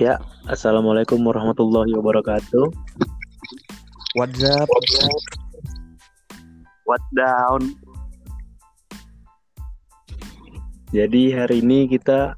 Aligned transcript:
Ya, 0.00 0.16
assalamualaikum 0.48 1.20
warahmatullahi 1.28 1.92
wabarakatuh. 1.92 2.72
What's 4.16 4.40
up? 4.48 4.64
What 6.88 7.04
down? 7.12 7.76
Jadi 10.96 11.36
hari 11.36 11.60
ini 11.60 11.84
kita 11.84 12.32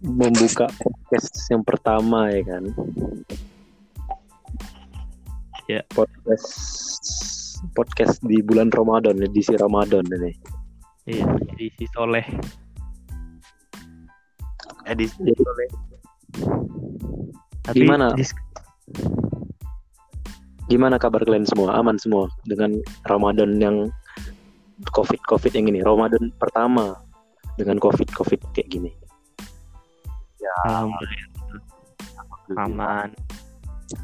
membuka 0.00 0.72
podcast 0.80 1.28
yang 1.52 1.60
pertama 1.60 2.32
ya 2.32 2.40
kan. 2.48 2.64
Ya. 5.68 5.84
Podcast 5.92 6.48
podcast 7.76 8.16
di 8.24 8.40
bulan 8.40 8.72
Ramadan, 8.72 9.20
edisi 9.20 9.52
Ramadan 9.60 10.08
ini. 10.08 10.32
Iya, 11.04 11.36
edisi 11.52 11.84
soleh. 11.92 12.24
Edisi 14.88 15.20
Jadi, 15.20 15.85
Tapi 17.66 17.82
Gimana? 17.82 18.14
dis- 18.14 18.36
gimana 20.70 20.98
kabar 20.98 21.22
kalian 21.22 21.46
semua? 21.46 21.74
Aman 21.78 21.98
semua 21.98 22.30
dengan 22.46 22.78
Ramadan 23.06 23.58
yang 23.58 23.90
Covid 24.94 25.18
Covid 25.26 25.52
yang 25.56 25.66
ini. 25.70 25.82
Ramadan 25.82 26.30
pertama 26.36 26.98
dengan 27.56 27.80
Covid 27.80 28.10
Covid 28.12 28.38
kayak 28.52 28.68
gini. 28.70 28.92
Alhamdulillah 30.66 31.26
aman. 32.56 33.08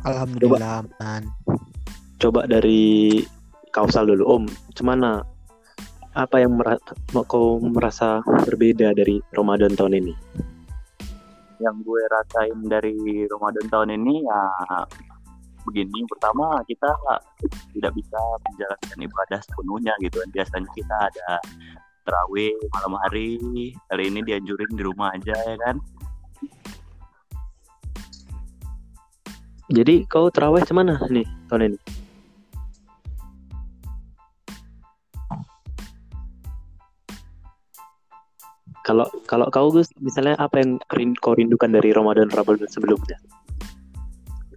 Alhamdulillah 0.05 0.83
aman. 0.83 1.22
Coba 2.19 2.47
dari 2.47 3.22
Kausal 3.72 4.05
dulu, 4.10 4.25
Om. 4.28 4.44
Cuman 4.77 5.25
apa 6.12 6.36
yang 6.36 6.60
mera- 6.60 6.83
kau 7.25 7.56
merasa 7.62 8.20
berbeda 8.44 8.92
dari 8.92 9.25
Ramadan 9.33 9.72
tahun 9.72 9.97
ini? 10.05 10.14
Yang 11.62 11.78
gue 11.86 12.02
rasain 12.10 12.58
dari 12.66 13.24
Ramadan 13.30 13.66
tahun 13.70 13.94
ini 13.94 14.27
ya 14.27 14.42
begini. 15.62 16.02
Pertama 16.10 16.58
kita 16.66 16.91
tidak 17.70 17.92
bisa 17.94 18.20
menjalankan 18.50 18.98
ibadah 18.98 19.41
sepenuhnya 19.46 19.94
gitu. 20.02 20.19
Kan 20.19 20.30
biasanya 20.34 20.70
kita 20.74 20.96
ada 20.98 21.28
terawih 22.02 22.50
malam 22.74 22.98
hari 23.06 23.38
kali 23.86 24.04
ini 24.10 24.20
dianjurin 24.27 24.70
di 24.74 24.82
rumah 24.82 25.14
aja 25.14 25.38
ya 25.38 25.56
kan? 25.62 25.78
Jadi 29.72 30.04
kau 30.10 30.28
terawih 30.28 30.66
cemana 30.66 30.98
nih 31.08 31.24
tahun 31.48 31.72
ini? 31.72 32.02
Kalau 38.83 39.06
kalau 39.30 39.47
kau 39.55 39.70
Gus, 39.70 39.91
misalnya 40.02 40.34
apa 40.42 40.58
yang 40.58 40.78
kau 41.22 41.38
rindukan 41.38 41.70
dari 41.70 41.94
Ramadan 41.94 42.27
Ramadan 42.34 42.66
sebelumnya? 42.66 43.19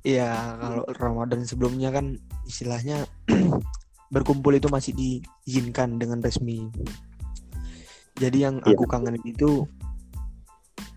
Iya, 0.05 0.29
kalau 0.61 0.83
Ramadan 1.01 1.41
sebelumnya 1.49 1.89
kan 1.89 2.21
istilahnya 2.45 3.09
berkumpul 4.13 4.53
itu 4.53 4.69
masih 4.69 4.93
diizinkan 4.93 5.97
dengan 5.97 6.21
resmi. 6.21 6.69
Jadi 8.15 8.37
yang 8.45 8.61
Iya. 8.61 8.77
aku 8.77 8.85
kangen 8.85 9.17
itu 9.25 9.65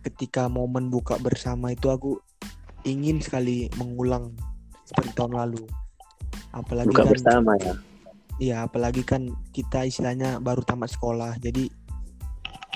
ketika 0.05 0.47
momen 0.47 0.93
buka 0.93 1.17
bersama 1.19 1.73
itu 1.73 1.89
aku 1.91 2.21
ingin 2.87 3.19
sekali 3.19 3.67
mengulang 3.81 4.37
seperti 4.87 5.13
tahun 5.17 5.35
lalu. 5.37 5.65
Apalagi 6.53 6.93
Buka 6.93 7.05
kan 7.05 7.13
bersama 7.13 7.53
ya. 7.61 7.75
Iya, 8.39 8.57
apalagi 8.71 9.03
kan 9.03 9.35
kita 9.51 9.83
istilahnya 9.83 10.39
baru 10.39 10.63
tamat 10.63 10.95
sekolah. 10.95 11.43
Jadi 11.43 11.67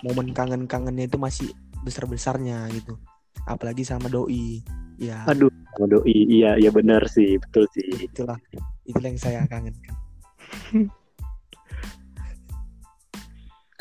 momen 0.03 0.35
kangen-kangennya 0.35 1.07
itu 1.09 1.19
masih 1.19 1.49
besar-besarnya 1.87 2.69
gitu. 2.75 2.99
Apalagi 3.47 3.83
sama 3.83 4.07
doi. 4.07 4.63
Ya, 5.01 5.27
Aduh, 5.27 5.51
sama 5.75 5.87
doi. 5.99 6.15
Iya, 6.15 6.59
iya 6.59 6.71
benar 6.71 7.07
sih, 7.11 7.39
betul 7.39 7.67
sih. 7.75 8.07
itulah 8.07 8.39
itulah 8.87 9.09
yang 9.09 9.21
saya 9.21 9.47
kangenkan. 9.47 9.97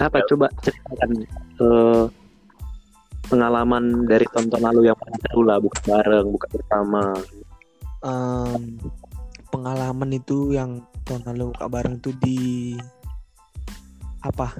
Apa 0.01 0.17
coba 0.25 0.49
ceritakan 0.65 1.11
eh, 1.61 2.05
pengalaman 3.29 4.09
dari 4.09 4.25
tahun-tahun 4.27 4.65
lalu 4.65 4.81
yang 4.89 4.97
pernah 4.97 5.19
seru 5.23 5.41
lah, 5.45 5.57
buka 5.61 5.79
bareng, 5.85 6.25
buka 6.33 6.47
bersama. 6.51 7.03
Em, 8.01 8.81
pengalaman 9.53 10.09
itu 10.11 10.57
yang 10.57 10.81
tahun 11.05 11.21
lalu 11.31 11.53
buka 11.53 11.67
bareng 11.69 11.95
tuh 12.01 12.15
di 12.19 12.75
apa 14.21 14.53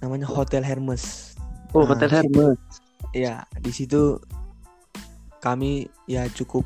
namanya 0.00 0.24
Hotel 0.24 0.60
Hermes. 0.60 1.36
Oh, 1.72 1.84
Nah, 1.84 1.92
Hotel 1.92 2.10
Hermes. 2.10 2.56
Ya, 3.12 3.44
di 3.54 3.70
situ 3.70 4.20
kami 5.38 5.86
ya 6.04 6.26
cukup 6.28 6.64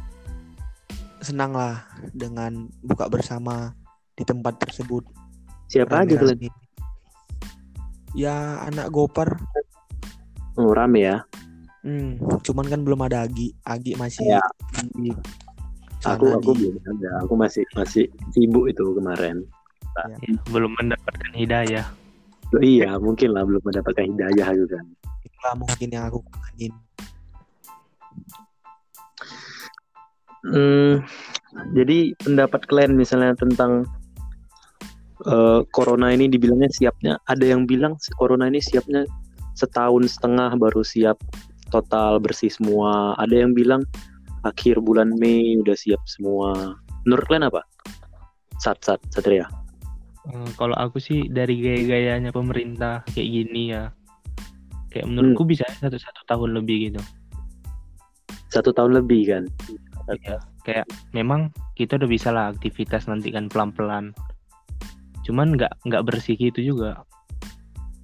senang 1.20 1.52
lah 1.52 1.84
dengan 2.10 2.70
buka 2.80 3.06
bersama 3.06 3.74
di 4.14 4.24
tempat 4.24 4.56
tersebut. 4.58 5.04
Siapa 5.68 6.02
aja 6.02 6.16
kalian? 6.16 6.38
Rame-rame. 6.40 6.48
Ya 8.10 8.34
anak 8.64 8.90
Gopar, 8.90 9.38
Oh, 10.58 10.74
rame 10.74 11.06
ya. 11.06 11.22
hmm, 11.80 12.18
cuman 12.42 12.66
kan 12.66 12.80
belum 12.82 13.06
ada 13.06 13.22
Agi, 13.22 13.54
Agi 13.62 13.94
masih 13.94 14.26
Ya. 14.28 14.42
di 14.92 15.14
Aku 16.02 16.26
sana 16.26 16.40
aku 16.40 16.50
di- 16.56 16.72
belum 16.72 16.82
ada. 16.90 17.10
Aku 17.22 17.34
masih 17.36 17.62
masih 17.72 18.08
sibuk 18.32 18.66
itu 18.66 18.82
kemarin. 18.96 19.44
Ya, 20.00 20.16
belum 20.48 20.72
mendapatkan 20.74 21.32
hidayah. 21.36 21.86
Loh, 22.50 22.62
iya, 22.62 22.98
mungkin 22.98 23.30
lah 23.30 23.46
belum 23.46 23.62
mendapatkan 23.62 24.04
hidayah 24.10 24.48
gitu 24.58 24.66
kan. 24.74 24.84
itulah 25.20 25.54
mungkin 25.54 25.88
yang 25.92 26.04
aku 26.10 26.18
kangenin. 26.26 26.72
Hmm, 30.40 31.04
jadi 31.76 32.16
pendapat 32.16 32.64
kalian 32.66 32.96
misalnya 32.96 33.36
tentang 33.36 33.84
eh, 35.28 35.60
corona 35.70 36.10
ini 36.10 36.26
dibilangnya 36.26 36.72
siapnya, 36.72 37.14
ada 37.28 37.44
yang 37.44 37.68
bilang 37.68 37.94
si 38.00 38.10
corona 38.16 38.48
ini 38.48 38.58
siapnya 38.58 39.04
setahun 39.54 40.16
setengah 40.16 40.56
baru 40.56 40.80
siap 40.80 41.20
total 41.68 42.18
bersih 42.18 42.50
semua. 42.50 43.14
Ada 43.20 43.46
yang 43.46 43.52
bilang 43.54 43.84
akhir 44.42 44.80
bulan 44.80 45.12
Mei 45.20 45.60
udah 45.60 45.76
siap 45.76 46.00
semua. 46.08 46.74
Menurut 47.04 47.24
kalian 47.28 47.52
apa? 47.52 47.62
Sat 48.58 48.80
sat 48.80 49.00
Satria. 49.12 49.59
Eh, 50.28 50.50
kalau 50.60 50.76
aku 50.76 51.00
sih 51.00 51.32
dari 51.32 51.56
gaya-gayanya 51.56 52.28
pemerintah 52.28 53.00
kayak 53.16 53.28
gini 53.28 53.72
ya. 53.72 53.88
Kayak 54.92 55.06
menurutku 55.08 55.48
bisa 55.48 55.64
satu 55.80 55.96
satu 55.96 56.20
tahun 56.28 56.60
lebih 56.60 56.92
gitu. 56.92 57.00
Satu 58.52 58.74
tahun 58.74 59.00
lebih 59.00 59.22
kan. 59.32 59.44
Iya, 60.10 60.42
kayak 60.66 60.86
memang 61.14 61.54
kita 61.78 61.96
udah 61.96 62.10
bisa 62.10 62.34
lah 62.34 62.50
aktivitas 62.52 63.06
nanti 63.06 63.30
kan 63.32 63.46
pelan-pelan. 63.48 64.12
Cuman 65.24 65.56
nggak 65.56 65.86
nggak 65.86 66.04
bersih 66.04 66.36
gitu 66.36 66.74
juga. 66.74 67.06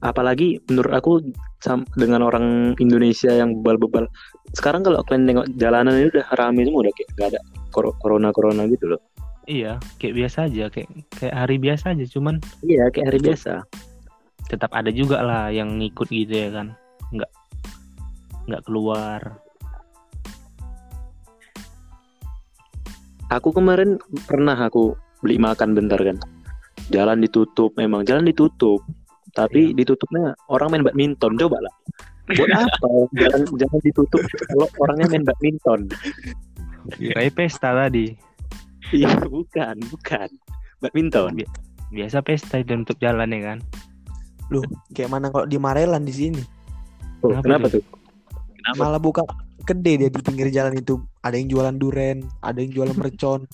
Apalagi 0.00 0.62
menurut 0.70 0.94
aku 0.94 1.12
dengan 1.98 2.22
orang 2.22 2.78
Indonesia 2.78 3.34
yang 3.34 3.58
bebal-bebal. 3.60 4.06
Sekarang 4.54 4.86
kalau 4.86 5.02
kalian 5.04 5.26
tengok 5.26 5.46
jalanan 5.58 5.98
ini 5.98 6.08
udah 6.14 6.26
rame 6.38 6.62
semua 6.62 6.86
udah 6.86 6.94
kayak 6.94 7.08
gak 7.18 7.28
ada 7.34 7.40
corona 7.74 8.30
corona 8.30 8.62
gitu 8.70 8.94
loh. 8.94 9.02
Iya, 9.46 9.78
kayak 10.02 10.14
biasa 10.18 10.38
aja, 10.50 10.66
kayak 10.66 10.90
kayak 11.14 11.34
hari 11.34 11.56
biasa 11.62 11.94
aja. 11.94 12.04
Cuman 12.10 12.42
Iya, 12.66 12.90
kayak 12.90 13.14
hari 13.14 13.20
biasa. 13.22 13.62
tetap 14.46 14.70
ada 14.74 14.90
juga 14.90 15.22
lah 15.22 15.50
yang 15.54 15.78
ngikut 15.78 16.10
gitu 16.10 16.34
ya 16.34 16.50
kan. 16.50 16.74
Nggak 17.14 17.30
nggak 18.50 18.62
keluar. 18.66 19.20
Aku 23.30 23.50
kemarin 23.50 23.98
pernah 24.26 24.54
aku 24.54 24.94
beli 25.22 25.38
makan 25.38 25.74
bentar 25.74 25.98
kan. 25.98 26.18
Jalan 26.94 27.22
ditutup, 27.22 27.74
memang 27.78 28.06
jalan 28.06 28.26
ditutup. 28.26 28.82
Tapi 29.34 29.74
ditutupnya 29.74 30.34
orang 30.50 30.74
main 30.74 30.84
badminton, 30.86 31.34
coba 31.38 31.58
lah. 31.62 31.74
Buat 32.34 32.50
apa 32.66 32.88
jalan 33.14 33.42
jalan 33.54 33.80
ditutup 33.82 34.22
kalau 34.50 34.66
orangnya 34.82 35.06
main 35.10 35.24
badminton? 35.26 35.90
Kirain 36.98 37.30
pesta 37.34 37.74
tadi. 37.74 38.14
Iya, 38.94 39.10
bukan, 39.26 39.76
bukan. 39.90 40.28
Badminton. 40.78 41.42
Biasa 41.90 42.20
pesta 42.22 42.60
itu 42.60 42.74
untuk 42.74 42.98
jalan 42.98 43.30
ya 43.32 43.40
kan. 43.54 43.58
Loh, 44.52 44.62
kayak 44.94 45.10
mana 45.10 45.30
kalau 45.30 45.46
di 45.48 45.58
Marelan 45.58 46.06
di 46.06 46.14
sini? 46.14 46.42
Oh, 47.24 47.34
Kenapa 47.34 47.66
kenapa 47.66 47.66
tuh? 47.74 47.82
Kenapa? 48.54 48.78
Malah 48.78 49.00
buka 49.02 49.22
kedai 49.66 49.98
dia 49.98 50.10
di 50.10 50.20
pinggir 50.22 50.48
jalan 50.54 50.78
itu. 50.78 51.02
Ada 51.22 51.38
yang 51.38 51.48
jualan 51.50 51.76
duren, 51.78 52.22
ada 52.42 52.58
yang 52.62 52.70
jualan 52.70 52.94
mercon. 52.94 53.46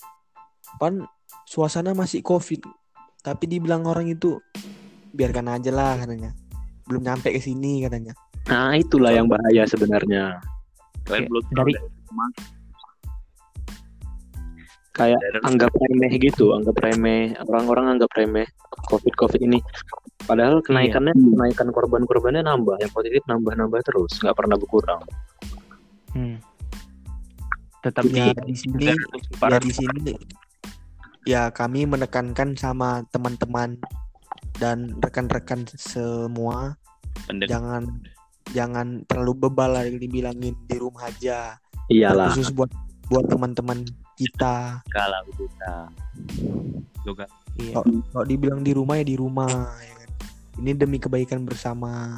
Pan 0.77 1.05
suasana 1.49 1.93
masih 1.97 2.21
covid, 2.21 2.61
tapi 3.21 3.45
dibilang 3.49 3.85
orang 3.85 4.09
itu 4.09 4.37
biarkan 5.13 5.49
aja 5.53 5.69
lah 5.73 5.97
katanya. 5.97 6.33
Belum 6.85 7.01
nyampe 7.01 7.29
ke 7.33 7.41
sini 7.41 7.85
katanya. 7.85 8.13
Nah, 8.49 8.75
itulah 8.75 9.13
yang 9.13 9.29
bahaya 9.29 9.63
sebenarnya. 9.65 10.37
kalian 11.03 11.27
belum 11.27 11.43
dari- 11.51 11.75
Kayak 14.93 15.17
Daerah- 15.19 15.43
anggap 15.49 15.71
remeh 15.73 16.13
gitu, 16.21 16.53
anggap 16.53 16.77
remeh. 16.85 17.33
Orang-orang 17.49 17.97
anggap 17.97 18.13
remeh 18.13 18.45
COVID-COVID 18.93 19.41
ini. 19.41 19.59
Padahal 20.23 20.61
kenaikannya, 20.61 21.17
kenaikan 21.17 21.73
korban-korbannya 21.73 22.45
nambah. 22.45 22.77
Yang 22.77 22.93
positif 22.93 23.21
nambah-nambah 23.25 23.81
terus, 23.81 24.13
nggak 24.21 24.37
pernah 24.37 24.55
berkurang. 24.55 25.01
Hmm. 26.13 26.37
tetap 27.83 28.07
Ya 28.07 28.31
di 28.31 28.53
di 28.53 28.55
sini 28.55 28.83
ya 28.87 28.95
separah 29.27 29.59
di 29.59 29.73
sini 29.75 30.15
ya 31.27 31.51
kami 31.51 31.83
menekankan 31.83 32.55
sama 32.55 33.03
teman-teman 33.11 33.75
dan 34.55 34.95
rekan-rekan 35.03 35.67
semua 35.75 36.79
Pendek. 37.27 37.51
jangan 37.51 37.83
jangan 38.55 39.03
terlalu 39.07 39.47
bebal 39.47 39.75
lah 39.75 39.83
dibilangin 39.83 40.55
di 40.63 40.77
rumah 40.79 41.11
aja 41.11 41.59
Iyalah. 41.91 42.31
khusus 42.31 42.55
buat 42.55 42.71
buat 43.11 43.27
teman-teman 43.27 43.83
kita 44.13 44.81
kalau 44.87 45.21
kita 45.33 45.73
juga 47.01 47.25
Iya. 47.53 47.85
kalau, 48.09 48.25
dibilang 48.25 48.65
di 48.65 48.73
rumah 48.73 48.97
ya 48.97 49.05
di 49.05 49.13
rumah 49.13 49.45
ya 49.77 49.93
kan. 49.93 50.09
ini 50.57 50.71
demi 50.73 50.97
kebaikan 50.97 51.45
bersama 51.45 52.17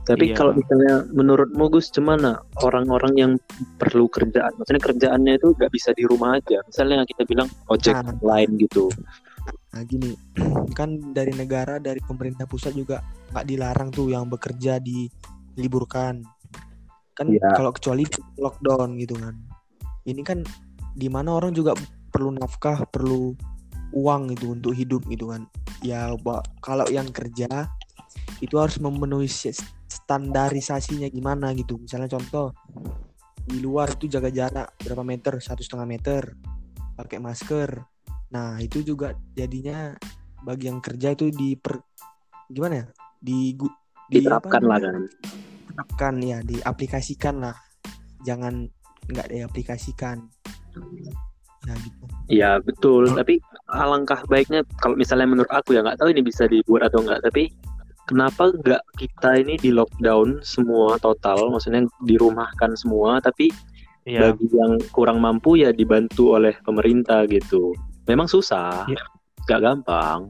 Tapi 0.00 0.32
Iya. 0.32 0.42
kalau 0.42 0.52
misalnya 0.58 1.06
menurutmu 1.12 1.70
Gus, 1.70 1.86
gimana 1.90 2.42
orang-orang 2.66 3.14
yang 3.14 3.32
perlu 3.78 4.10
kerjaan? 4.10 4.50
Maksudnya 4.58 4.82
kerjaannya 4.82 5.38
itu 5.38 5.54
nggak 5.54 5.70
bisa 5.70 5.94
di 5.94 6.02
rumah 6.02 6.34
aja. 6.34 6.58
Misalnya 6.66 7.06
kita 7.06 7.22
bilang 7.22 7.46
ojek 7.70 7.94
Nah. 7.94 8.18
lain 8.18 8.58
gitu. 8.58 8.90
nah 9.70 9.86
gini 9.86 10.18
kan 10.78 11.14
dari 11.14 11.30
negara 11.30 11.78
dari 11.78 12.02
pemerintah 12.02 12.42
pusat 12.42 12.74
juga 12.74 13.06
nggak 13.30 13.46
dilarang 13.46 13.94
tuh 13.94 14.10
yang 14.10 14.26
bekerja 14.26 14.82
diliburkan 14.82 16.26
kan 17.14 17.26
Iya. 17.30 17.54
kalau 17.54 17.70
kecuali 17.70 18.02
lockdown 18.34 18.98
gitu 18.98 19.14
kan 19.14 19.38
ini 20.04 20.26
kan 20.26 20.42
di 20.94 21.08
mana 21.10 21.36
orang 21.38 21.54
juga 21.54 21.74
perlu 22.10 22.34
nafkah 22.34 22.84
perlu 22.90 23.34
uang 23.94 24.34
gitu 24.34 24.54
untuk 24.54 24.72
hidup 24.74 25.06
gitu 25.10 25.30
kan. 25.30 25.46
Ya 25.82 26.10
kalau 26.62 26.86
yang 26.90 27.10
kerja 27.10 27.70
itu 28.40 28.54
harus 28.56 28.78
memenuhi 28.78 29.28
standarisasinya 29.90 31.06
gimana 31.10 31.52
gitu. 31.54 31.78
Misalnya 31.78 32.10
contoh 32.10 32.54
di 33.40 33.58
luar 33.58 33.98
itu 33.98 34.06
jaga 34.06 34.30
jarak 34.30 34.68
berapa 34.82 35.02
meter 35.02 35.38
satu 35.42 35.62
setengah 35.62 35.86
meter 35.86 36.22
pakai 36.94 37.18
masker. 37.18 37.82
Nah 38.30 38.58
itu 38.62 38.86
juga 38.86 39.14
jadinya 39.34 39.94
bagi 40.40 40.70
yang 40.70 40.78
kerja 40.78 41.12
itu 41.14 41.30
diper 41.30 41.82
gimana 42.50 42.84
ya? 42.84 42.86
Di 43.18 43.54
di 43.54 44.18
apa 44.26 44.50
Diterapkan 44.50 44.62
lah 44.66 44.78
kan. 44.78 45.02
diterapkan 45.70 46.14
ya 46.22 46.38
diaplikasikan 46.42 47.34
lah. 47.42 47.56
Jangan 48.20 48.68
nggak 49.10 49.28
diaplikasikan 49.32 50.22
ya 51.60 51.74
gitu 51.76 52.04
Iya 52.30 52.50
betul. 52.62 53.10
Tapi 53.12 53.42
alangkah 53.68 54.22
baiknya 54.30 54.62
kalau 54.78 54.94
misalnya 54.94 55.26
menurut 55.26 55.50
aku 55.50 55.74
ya 55.74 55.82
nggak 55.82 55.98
tahu 55.98 56.14
ini 56.14 56.22
bisa 56.22 56.46
dibuat 56.46 56.86
atau 56.86 57.02
nggak. 57.02 57.26
Tapi 57.26 57.50
kenapa 58.06 58.54
nggak 58.54 58.82
kita 58.96 59.42
ini 59.42 59.58
di 59.58 59.74
lockdown 59.74 60.38
semua 60.40 60.94
total? 60.98 61.50
Maksudnya 61.50 61.84
dirumahkan 62.06 62.78
semua. 62.78 63.18
Tapi 63.18 63.50
Iya. 64.08 64.32
bagi 64.32 64.48
yang 64.48 64.80
kurang 64.90 65.20
mampu 65.20 65.60
ya 65.60 65.74
dibantu 65.74 66.38
oleh 66.38 66.56
pemerintah 66.64 67.26
gitu. 67.28 67.74
Memang 68.06 68.24
susah. 68.24 68.86
Iya. 68.86 69.02
Nggak 69.44 69.60
gampang. 69.60 70.20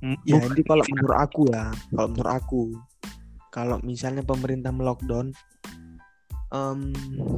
M- 0.00 0.16
ya 0.24 0.36
bukan- 0.38 0.54
ini 0.54 0.62
kalau 0.62 0.84
menurut 0.86 1.18
aku 1.18 1.40
ya 1.48 1.64
kalau 1.92 2.08
menurut 2.08 2.32
aku 2.32 2.62
kalau 3.50 3.76
misalnya 3.82 4.22
pemerintah 4.22 4.72
melockdown 4.72 5.32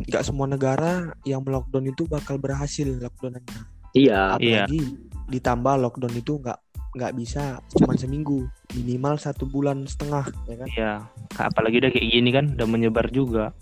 nggak 0.09 0.25
semua 0.25 0.49
negara 0.49 1.13
yang 1.23 1.45
melockdown 1.45 1.87
itu 1.87 2.09
bakal 2.09 2.37
berhasil 2.37 2.89
lockdownnya 2.89 3.45
Iya. 3.93 4.41
Iya. 4.41 4.65
apalagi 4.65 4.81
ditambah 5.29 5.75
lockdown 5.79 6.15
itu 6.17 6.41
nggak 6.41 6.59
nggak 6.93 7.13
bisa 7.17 7.57
cuma 7.73 7.97
seminggu 7.97 8.45
minimal 8.73 9.17
satu 9.17 9.45
bulan 9.45 9.85
setengah 9.85 10.29
ya 10.45 10.57
kan 10.57 10.69
Iya. 10.69 10.93
Apalagi 11.41 11.81
udah 11.81 11.91
kayak 11.91 12.09
gini 12.09 12.31
kan 12.31 12.45
udah 12.53 12.69
menyebar 12.69 13.09
juga. 13.09 13.53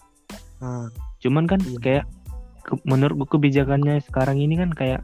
nah, 0.58 0.91
Cuman 1.20 1.47
kan 1.47 1.58
Iya. 1.62 1.79
kayak 1.79 2.05
ke- 2.62 2.82
menurut 2.82 3.14
gue 3.19 3.29
kebijakannya 3.31 4.02
sekarang 4.02 4.38
ini 4.38 4.58
kan 4.58 4.70
kayak 4.70 5.00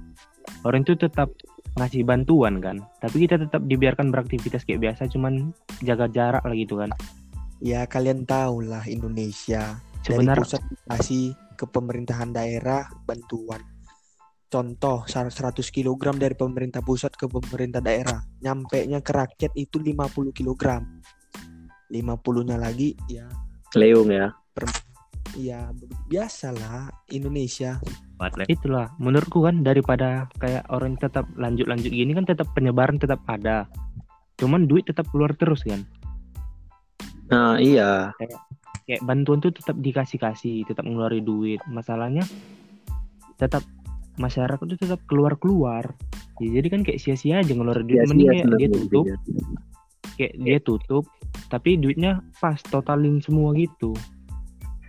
orang 0.63 0.83
itu 0.83 0.95
tetap 0.95 1.31
ngasih 1.77 2.03
bantuan 2.03 2.57
kan, 2.59 2.81
tapi 2.99 3.29
kita 3.29 3.37
tetap 3.37 3.61
dibiarkan 3.63 4.09
beraktivitas 4.09 4.65
kayak 4.65 4.81
biasa, 4.81 5.13
cuman 5.13 5.53
jaga 5.85 6.09
jarak 6.09 6.41
lah 6.41 6.57
gitu 6.57 6.81
kan. 6.81 6.89
ya 7.57 7.85
kalian 7.85 8.25
tahu 8.25 8.65
lah 8.65 8.85
Indonesia 8.85 9.81
Sebenarnya 10.05 10.45
pusat 10.45 10.63
dikasih 10.67 11.25
ke 11.57 11.65
pemerintahan 11.65 12.31
daerah 12.35 12.85
bantuan 13.09 13.77
contoh 14.47 15.03
sar- 15.11 15.33
100 15.33 15.59
kg 15.75 16.15
dari 16.15 16.39
pemerintah 16.39 16.79
pusat 16.81 17.13
ke 17.19 17.27
pemerintah 17.27 17.83
daerah 17.83 18.23
nyampe 18.41 18.79
nya 18.87 19.03
ke 19.03 19.11
rakyat 19.11 19.53
itu 19.59 19.83
50 19.83 20.31
kg 20.31 20.65
50 21.91 22.49
nya 22.49 22.57
lagi 22.57 22.95
ya 23.11 23.27
Leung 23.75 24.09
ya. 24.15 24.31
ya 25.37 25.69
biasalah 26.09 26.89
Indonesia 27.13 27.77
itulah 28.49 28.95
menurutku 28.97 29.45
kan 29.45 29.61
daripada 29.61 30.31
kayak 30.41 30.65
orang 30.73 30.97
tetap 30.97 31.29
lanjut-lanjut 31.37 31.93
gini 31.93 32.17
kan 32.17 32.25
tetap 32.25 32.49
penyebaran 32.57 32.97
tetap 32.97 33.21
ada. 33.29 33.69
Cuman 34.41 34.65
duit 34.65 34.89
tetap 34.89 35.05
keluar 35.13 35.37
terus 35.37 35.61
kan. 35.61 35.85
Nah 37.29 37.61
iya. 37.61 38.17
Kayak 38.17 38.41
bantuan 39.03 39.43
tuh 39.43 39.51
tetap 39.51 39.75
dikasih-kasih, 39.83 40.63
tetap 40.67 40.87
ngeluarin 40.87 41.27
duit. 41.27 41.61
Masalahnya 41.67 42.23
tetap 43.37 43.67
masyarakat 44.17 44.63
tuh 44.63 44.79
tetap 44.79 45.01
keluar-keluar. 45.11 45.91
Ya, 46.39 46.61
jadi 46.61 46.69
kan 46.69 46.81
kayak 46.87 47.01
sia-sia 47.03 47.43
aja 47.43 47.53
ngeluarin 47.53 47.85
duit. 47.85 47.99
Sia-sia 48.07 48.13
Mending 48.15 48.29
kayak 48.31 48.47
dia 48.55 48.69
tutup, 48.71 49.05
kayak 50.17 50.35
dia 50.39 50.59
tutup, 50.63 51.05
tapi 51.51 51.71
duitnya 51.81 52.23
pas 52.39 52.59
totalin 52.63 53.19
semua 53.19 53.53
gitu. 53.59 53.93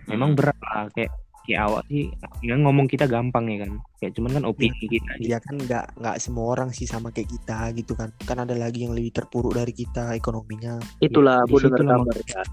Memang 0.08 0.38
berat 0.38 0.56
lah 0.62 0.88
kayak 0.96 1.12
kayak 1.48 1.64
awak 1.64 1.82
sih 1.88 2.12
ya 2.44 2.60
ngomong 2.60 2.84
kita 2.88 3.08
gampang 3.08 3.48
ya 3.48 3.64
kan. 3.64 3.80
Kayak 4.00 4.12
cuman 4.20 4.30
kan 4.36 4.44
opini 4.44 4.84
kita 4.84 5.10
aja. 5.16 5.20
dia 5.20 5.38
kan 5.40 5.56
nggak 5.56 5.84
nggak 5.96 6.16
semua 6.20 6.46
orang 6.56 6.70
sih 6.72 6.84
sama 6.84 7.08
kayak 7.08 7.28
kita 7.28 7.72
gitu 7.76 7.92
kan 7.96 8.12
kan 8.28 8.44
ada 8.44 8.52
lagi 8.52 8.84
yang 8.84 8.92
lebih 8.92 9.16
terpuruk 9.16 9.56
dari 9.56 9.72
kita 9.72 10.12
ekonominya 10.12 10.76
Itulah 11.00 11.44
Di 11.44 11.50
aku 11.50 11.56
dengar 11.64 12.04
kabar 12.04 12.16
ya. 12.20 12.44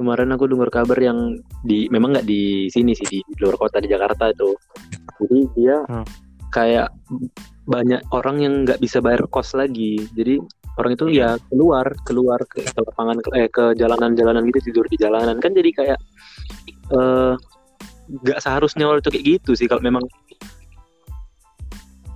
Kemarin 0.00 0.32
aku 0.32 0.48
dengar 0.48 0.72
kabar 0.72 0.96
yang 0.96 1.36
di 1.60 1.84
memang 1.92 2.16
nggak 2.16 2.24
di 2.24 2.72
sini 2.72 2.96
sih 2.96 3.20
di 3.20 3.20
luar 3.36 3.60
kota 3.60 3.84
di 3.84 3.92
Jakarta 3.92 4.32
itu. 4.32 4.56
Jadi 5.20 5.38
dia 5.60 5.76
Hmm. 5.84 6.08
kayak 6.48 6.88
banyak 7.68 8.00
orang 8.16 8.36
yang 8.40 8.54
nggak 8.64 8.80
bisa 8.80 9.04
bayar 9.04 9.28
kos 9.28 9.52
lagi. 9.52 10.00
Jadi 10.16 10.40
orang 10.80 10.96
itu 10.96 11.12
ya 11.12 11.36
keluar 11.52 11.92
keluar 12.08 12.40
ke, 12.48 12.64
ke 12.64 12.80
lapangan 12.80 13.20
ke- 13.20 13.32
eh, 13.36 13.48
ke 13.52 13.76
jalanan-jalanan 13.76 14.48
gitu 14.48 14.72
tidur 14.72 14.88
di 14.88 14.96
jalanan 14.96 15.36
kan 15.36 15.52
jadi 15.52 15.70
kayak 15.76 15.98
eh, 16.96 17.34
nggak 18.24 18.40
seharusnya 18.40 18.88
orang 18.88 19.04
itu 19.04 19.12
kayak 19.12 19.26
gitu 19.36 19.52
sih 19.52 19.68
kalau 19.68 19.84
memang 19.84 20.02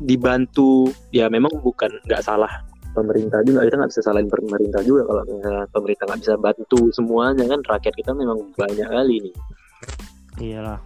dibantu 0.03 0.91
ya 1.15 1.31
memang 1.31 1.53
bukan 1.63 1.93
nggak 2.09 2.25
salah 2.25 2.51
pemerintah 2.95 3.43
juga. 3.43 3.67
Kita 3.67 3.77
nggak 3.83 3.91
bisa 3.91 4.03
salahin 4.07 4.31
pemerintah 4.31 4.81
juga 4.87 5.03
kalau 5.11 5.23
misalnya 5.27 5.67
pemerintah 5.75 6.05
nggak 6.07 6.21
bisa 6.23 6.35
bantu 6.39 6.81
semuanya 6.95 7.45
kan. 7.51 7.61
Rakyat 7.67 7.95
kita 7.99 8.11
memang 8.15 8.39
banyak 8.55 8.89
kali 8.89 9.17
nih. 9.29 9.35
Iyalah. 10.39 10.81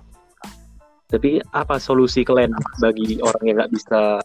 tapi 1.09 1.41
apa 1.41 1.81
solusi 1.81 2.21
kalian 2.21 2.53
bagi 2.85 3.17
orang 3.25 3.43
yang 3.49 3.57
nggak 3.57 3.73
bisa 3.73 4.21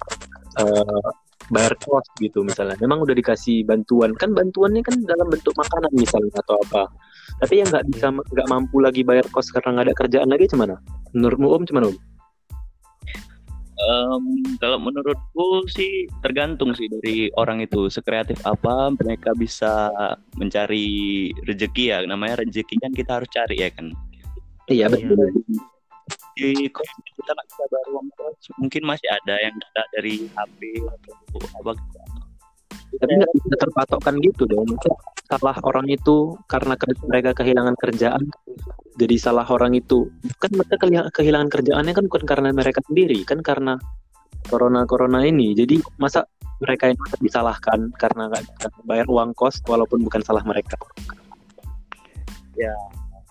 eh, 0.60 1.08
bayar 1.48 1.80
kos 1.80 2.04
gitu 2.20 2.44
misalnya? 2.44 2.76
Memang 2.84 3.08
udah 3.08 3.16
dikasih 3.16 3.64
bantuan. 3.64 4.12
Kan 4.20 4.36
bantuannya 4.36 4.84
kan 4.84 5.00
dalam 5.08 5.32
bentuk 5.32 5.56
makanan 5.56 5.92
misalnya 5.96 6.40
atau 6.44 6.60
apa. 6.68 6.92
Tapi 7.40 7.64
yang 7.64 7.72
nggak 7.72 7.88
bisa 7.88 8.12
nggak 8.12 8.48
mampu 8.52 8.84
lagi 8.84 9.04
bayar 9.08 9.24
kos 9.32 9.48
karena 9.52 9.80
nggak 9.80 9.86
ada 9.92 9.96
kerjaan 9.96 10.30
lagi 10.32 10.46
gimana? 10.52 10.76
Menurutmu 11.16 11.48
om 11.56 11.64
gimana 11.64 11.88
om 11.92 12.13
Em, 13.84 14.24
kalau 14.64 14.80
menurutku 14.80 15.68
sih 15.68 16.08
tergantung 16.24 16.72
sih 16.72 16.88
dari 16.88 17.28
orang 17.36 17.60
itu 17.60 17.92
sekreatif 17.92 18.40
apa 18.48 18.96
mereka 18.96 19.36
bisa 19.36 19.92
mencari 20.40 21.30
rezeki 21.44 21.92
ya. 21.92 21.98
Namanya 22.08 22.48
rezeki 22.48 22.80
kan 22.80 22.92
kita 22.96 23.12
harus 23.20 23.30
cari 23.34 23.60
ya 23.60 23.70
kan. 23.74 23.92
Iya 24.72 24.88
betul. 24.88 25.32
di 26.34 26.68
kita 26.68 27.30
nggak 27.32 27.48
bisa 27.48 27.64
bayar 27.70 27.88
uang 27.94 28.08
kos 28.18 28.52
mungkin 28.60 28.84
masih 28.84 29.08
ada 29.08 29.38
yang 29.40 29.56
dari 29.94 30.28
HP 30.34 30.60
atau 30.82 31.40
apa 31.62 31.72
tapi 33.00 33.12
nggak 33.18 33.34
bisa 33.34 33.56
terpatokkan 33.58 34.16
gitu 34.22 34.44
dong. 34.46 34.66
Mungkin 34.70 34.92
salah 35.30 35.58
orang 35.66 35.88
itu 35.90 36.38
karena 36.46 36.74
ke- 36.78 37.00
mereka 37.10 37.32
kehilangan 37.34 37.76
kerjaan 37.80 38.24
jadi 38.98 39.16
salah 39.18 39.48
orang 39.50 39.74
itu. 39.74 40.10
Kan 40.38 40.54
mereka 40.54 40.76
kehilangan, 40.82 41.12
kehilangan 41.14 41.50
kerjaannya 41.50 41.94
kan 41.98 42.06
bukan 42.06 42.24
karena 42.28 42.50
mereka 42.54 42.80
sendiri 42.86 43.20
kan 43.26 43.40
karena 43.42 43.74
corona 44.48 44.86
corona 44.86 45.26
ini. 45.26 45.58
Jadi 45.58 45.82
masa 45.98 46.28
mereka 46.62 46.94
yang 46.94 47.00
disalahkan 47.20 47.90
karena 47.98 48.30
nggak 48.30 48.44
bayar 48.86 49.08
uang 49.10 49.34
kos 49.34 49.60
walaupun 49.66 50.06
bukan 50.06 50.22
salah 50.22 50.46
mereka? 50.46 50.78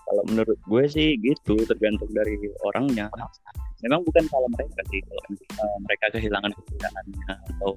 Kalau 0.03 0.23
menurut 0.29 0.59
gue 0.67 0.83
sih 0.91 1.15
gitu 1.23 1.57
tergantung 1.65 2.11
dari 2.11 2.37
orangnya. 2.67 3.09
Memang 3.81 4.03
bukan 4.03 4.23
salah 4.29 4.51
mereka 4.51 4.83
sih 4.91 4.99
kalau 5.03 5.23
eh, 5.33 5.77
mereka 5.83 6.05
kehilangan 6.13 6.51
kerjaannya 6.53 7.33
atau 7.57 7.71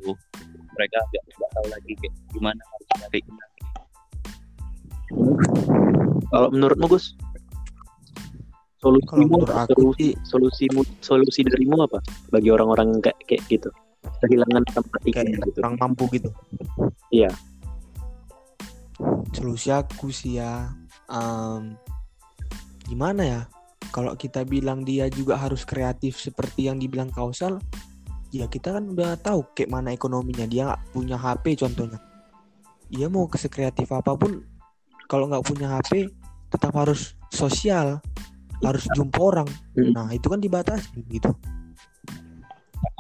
mereka 0.77 0.99
nggak 1.11 1.25
nggak 1.37 1.51
tahu 1.57 1.67
lagi 1.73 1.93
kayak 1.99 2.15
gimana 2.31 2.61
harus 2.61 2.87
cari 2.95 3.21
kalau 6.31 6.49
menurutmu 6.53 6.87
Gus 6.91 7.17
Solusi 8.77 9.09
Kalau 9.09 9.25
menurut 9.25 9.51
aku 9.51 9.73
solusi, 9.73 9.99
sih 9.99 10.13
solusi 10.23 10.65
solusi 11.03 11.41
darimu 11.43 11.81
apa 11.89 11.99
bagi 12.31 12.53
orang-orang 12.53 13.01
kayak 13.03 13.19
kayak 13.25 13.43
gitu 13.49 13.73
kehilangan 14.23 14.63
tempat 14.71 15.01
tinggal 15.03 15.25
kayak 15.27 15.39
gitu 15.43 15.49
kurang 15.59 15.75
mampu 15.81 16.05
gitu. 16.15 16.31
Iya. 17.11 17.33
Solusi 19.35 19.69
aku 19.75 20.09
sih 20.09 20.41
ya 20.41 20.73
em, 21.11 21.77
gimana 22.89 23.23
ya? 23.25 23.41
Kalau 23.91 24.13
kita 24.15 24.45
bilang 24.45 24.85
dia 24.85 25.09
juga 25.09 25.41
harus 25.41 25.65
kreatif 25.65 26.21
seperti 26.21 26.69
yang 26.69 26.77
dibilang 26.77 27.09
kausal, 27.09 27.63
ya 28.43 28.47
kita 28.51 28.77
kan 28.77 28.85
udah 28.93 29.17
tahu 29.21 29.53
kayak 29.57 29.71
mana 29.73 29.93
ekonominya. 29.93 30.45
Dia 30.45 30.63
nggak 30.73 30.83
punya 30.93 31.17
HP 31.17 31.57
contohnya. 31.61 31.99
Dia 32.93 33.07
mau 33.11 33.27
ke 33.27 33.41
sekreatif 33.41 33.91
apa 33.91 34.15
pun, 34.15 34.45
kalau 35.11 35.27
nggak 35.31 35.45
punya 35.47 35.73
HP 35.79 36.11
tetap 36.53 36.73
harus 36.77 37.19
sosial, 37.33 37.99
harus 38.63 38.85
jumpa 38.95 39.19
orang. 39.19 39.49
Mm. 39.75 39.93
Nah 39.93 40.09
itu 40.15 40.27
kan 40.31 40.39
dibatasi 40.39 41.03
gitu. 41.11 41.35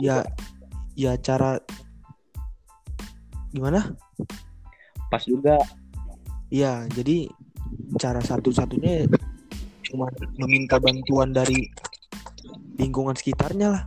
Ya, 0.02 0.26
ya 0.98 1.14
cara 1.20 1.60
gimana? 3.54 3.94
Pas 5.08 5.22
juga. 5.22 5.56
Iya, 6.46 6.86
jadi 6.94 7.26
cara 7.98 8.22
satu-satunya 8.22 9.10
cuma 9.86 10.06
meminta 10.38 10.78
bantuan 10.78 11.34
dari 11.34 11.66
lingkungan 12.78 13.18
sekitarnya 13.18 13.68
lah, 13.72 13.82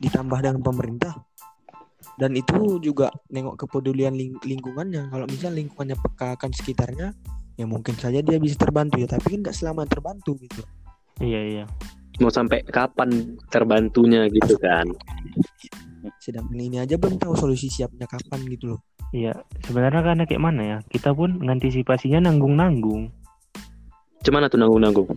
ditambah 0.00 0.38
dengan 0.40 0.64
pemerintah. 0.64 1.14
Dan 2.16 2.36
itu 2.36 2.80
juga 2.80 3.12
nengok 3.28 3.60
kepedulian 3.64 4.16
ling- 4.16 4.40
lingkungannya. 4.40 5.12
Kalau 5.12 5.28
misal 5.28 5.52
lingkungannya 5.52 5.96
peka 6.00 6.36
akan 6.36 6.50
sekitarnya, 6.52 7.12
ya 7.60 7.64
mungkin 7.68 7.96
saja 7.96 8.24
dia 8.24 8.40
bisa 8.40 8.56
terbantu 8.56 8.96
ya. 9.00 9.08
Tapi 9.08 9.36
kan 9.36 9.38
nggak 9.44 9.56
selama 9.56 9.84
terbantu 9.84 10.36
gitu. 10.40 10.64
Iya 11.20 11.40
iya. 11.44 11.64
mau 12.20 12.28
sampai 12.28 12.60
kapan 12.68 13.32
terbantunya 13.48 14.28
gitu 14.28 14.52
kan 14.60 14.84
Sedangkan 16.20 16.60
ini 16.60 16.76
aja 16.76 17.00
belum 17.00 17.16
tahu 17.16 17.32
solusi 17.32 17.72
siapnya 17.72 18.04
kapan 18.04 18.44
gitu 18.44 18.76
loh. 18.76 18.80
Iya, 19.10 19.32
sebenarnya 19.64 20.04
karena 20.04 20.24
kayak 20.28 20.42
mana 20.44 20.62
ya? 20.62 20.78
Kita 20.84 21.16
pun 21.16 21.40
mengantisipasinya 21.40 22.28
nanggung-nanggung. 22.28 23.08
cuman 24.20 24.52
tuh 24.52 24.60
nanggung 24.60 24.84
nanggung 24.84 25.08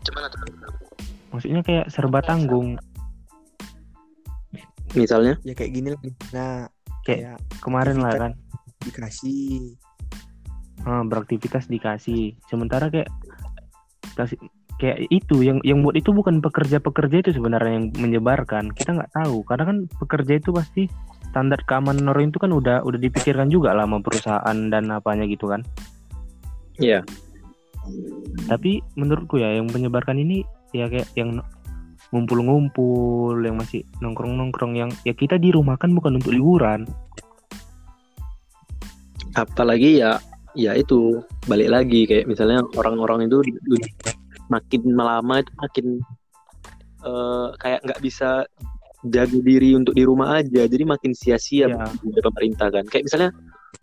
Maksudnya 1.36 1.60
kayak 1.60 1.92
serba 1.92 2.24
tanggung. 2.24 2.80
Misalnya 4.94 5.38
Ya 5.42 5.54
kayak 5.58 5.72
gini 5.74 5.88
lah. 5.94 6.02
Nah, 6.34 6.70
Kayak 7.04 7.20
kayak 7.20 7.38
Kemarin 7.60 7.98
lah 8.00 8.12
kan, 8.16 8.32
dikasih 8.88 9.76
ah, 10.88 11.04
beraktivitas 11.04 11.68
dikasih. 11.68 12.36
Sementara 12.48 12.88
kayak 12.88 13.12
kasih 14.16 14.40
kayak 14.80 15.08
itu 15.12 15.44
yang 15.44 15.60
yang 15.64 15.80
buat 15.84 15.96
itu 15.96 16.12
bukan 16.12 16.40
pekerja-pekerja 16.44 17.24
itu 17.24 17.32
sebenarnya 17.36 17.72
yang 17.80 17.88
menyebarkan. 18.00 18.72
Kita 18.72 18.96
nggak 18.96 19.12
tahu 19.16 19.44
karena 19.48 19.64
kan 19.68 19.78
pekerja 20.00 20.34
itu 20.40 20.50
pasti 20.56 20.88
standar 21.32 21.60
keamanan 21.66 22.08
orang 22.12 22.32
itu 22.32 22.40
kan 22.40 22.52
udah 22.52 22.86
udah 22.86 23.00
dipikirkan 23.00 23.50
juga 23.50 23.74
lah 23.74 23.88
sama 23.88 24.00
perusahaan 24.00 24.58
dan 24.72 24.84
apanya 24.92 25.28
gitu 25.28 25.52
kan. 25.52 25.64
Iya. 26.80 27.04
Tapi 28.48 28.80
menurutku 28.96 29.40
ya 29.40 29.60
yang 29.60 29.68
menyebarkan 29.68 30.20
ini 30.20 30.48
ya 30.72 30.88
kayak 30.88 31.10
yang 31.20 31.44
ngumpul-ngumpul, 32.14 33.42
yang 33.42 33.58
masih 33.58 33.82
nongkrong-nongkrong 34.00 34.78
yang 34.78 34.90
ya 35.02 35.18
kita 35.18 35.42
di 35.42 35.50
rumah 35.50 35.76
kan 35.82 35.90
bukan 35.98 36.22
untuk 36.22 36.32
liburan. 36.32 36.86
apalagi 39.34 40.02
ya 40.02 40.22
ya 40.54 40.78
itu 40.78 41.22
balik 41.50 41.70
lagi 41.74 42.06
kayak 42.06 42.30
misalnya 42.30 42.62
orang-orang 42.78 43.26
itu 43.26 43.42
makin 44.50 44.82
lama 44.94 45.42
itu 45.42 45.52
makin 45.58 45.86
eh, 47.02 47.48
kayak 47.58 47.80
nggak 47.82 48.02
bisa 48.06 48.46
jaga 49.04 49.40
diri 49.42 49.76
untuk 49.76 49.98
di 49.98 50.06
rumah 50.06 50.40
aja 50.40 50.70
jadi 50.70 50.86
makin 50.86 51.12
sia-sia 51.12 51.68
dari 51.68 52.22
pemerintah 52.22 52.70
kan 52.70 52.86
kayak 52.88 53.10
misalnya 53.10 53.30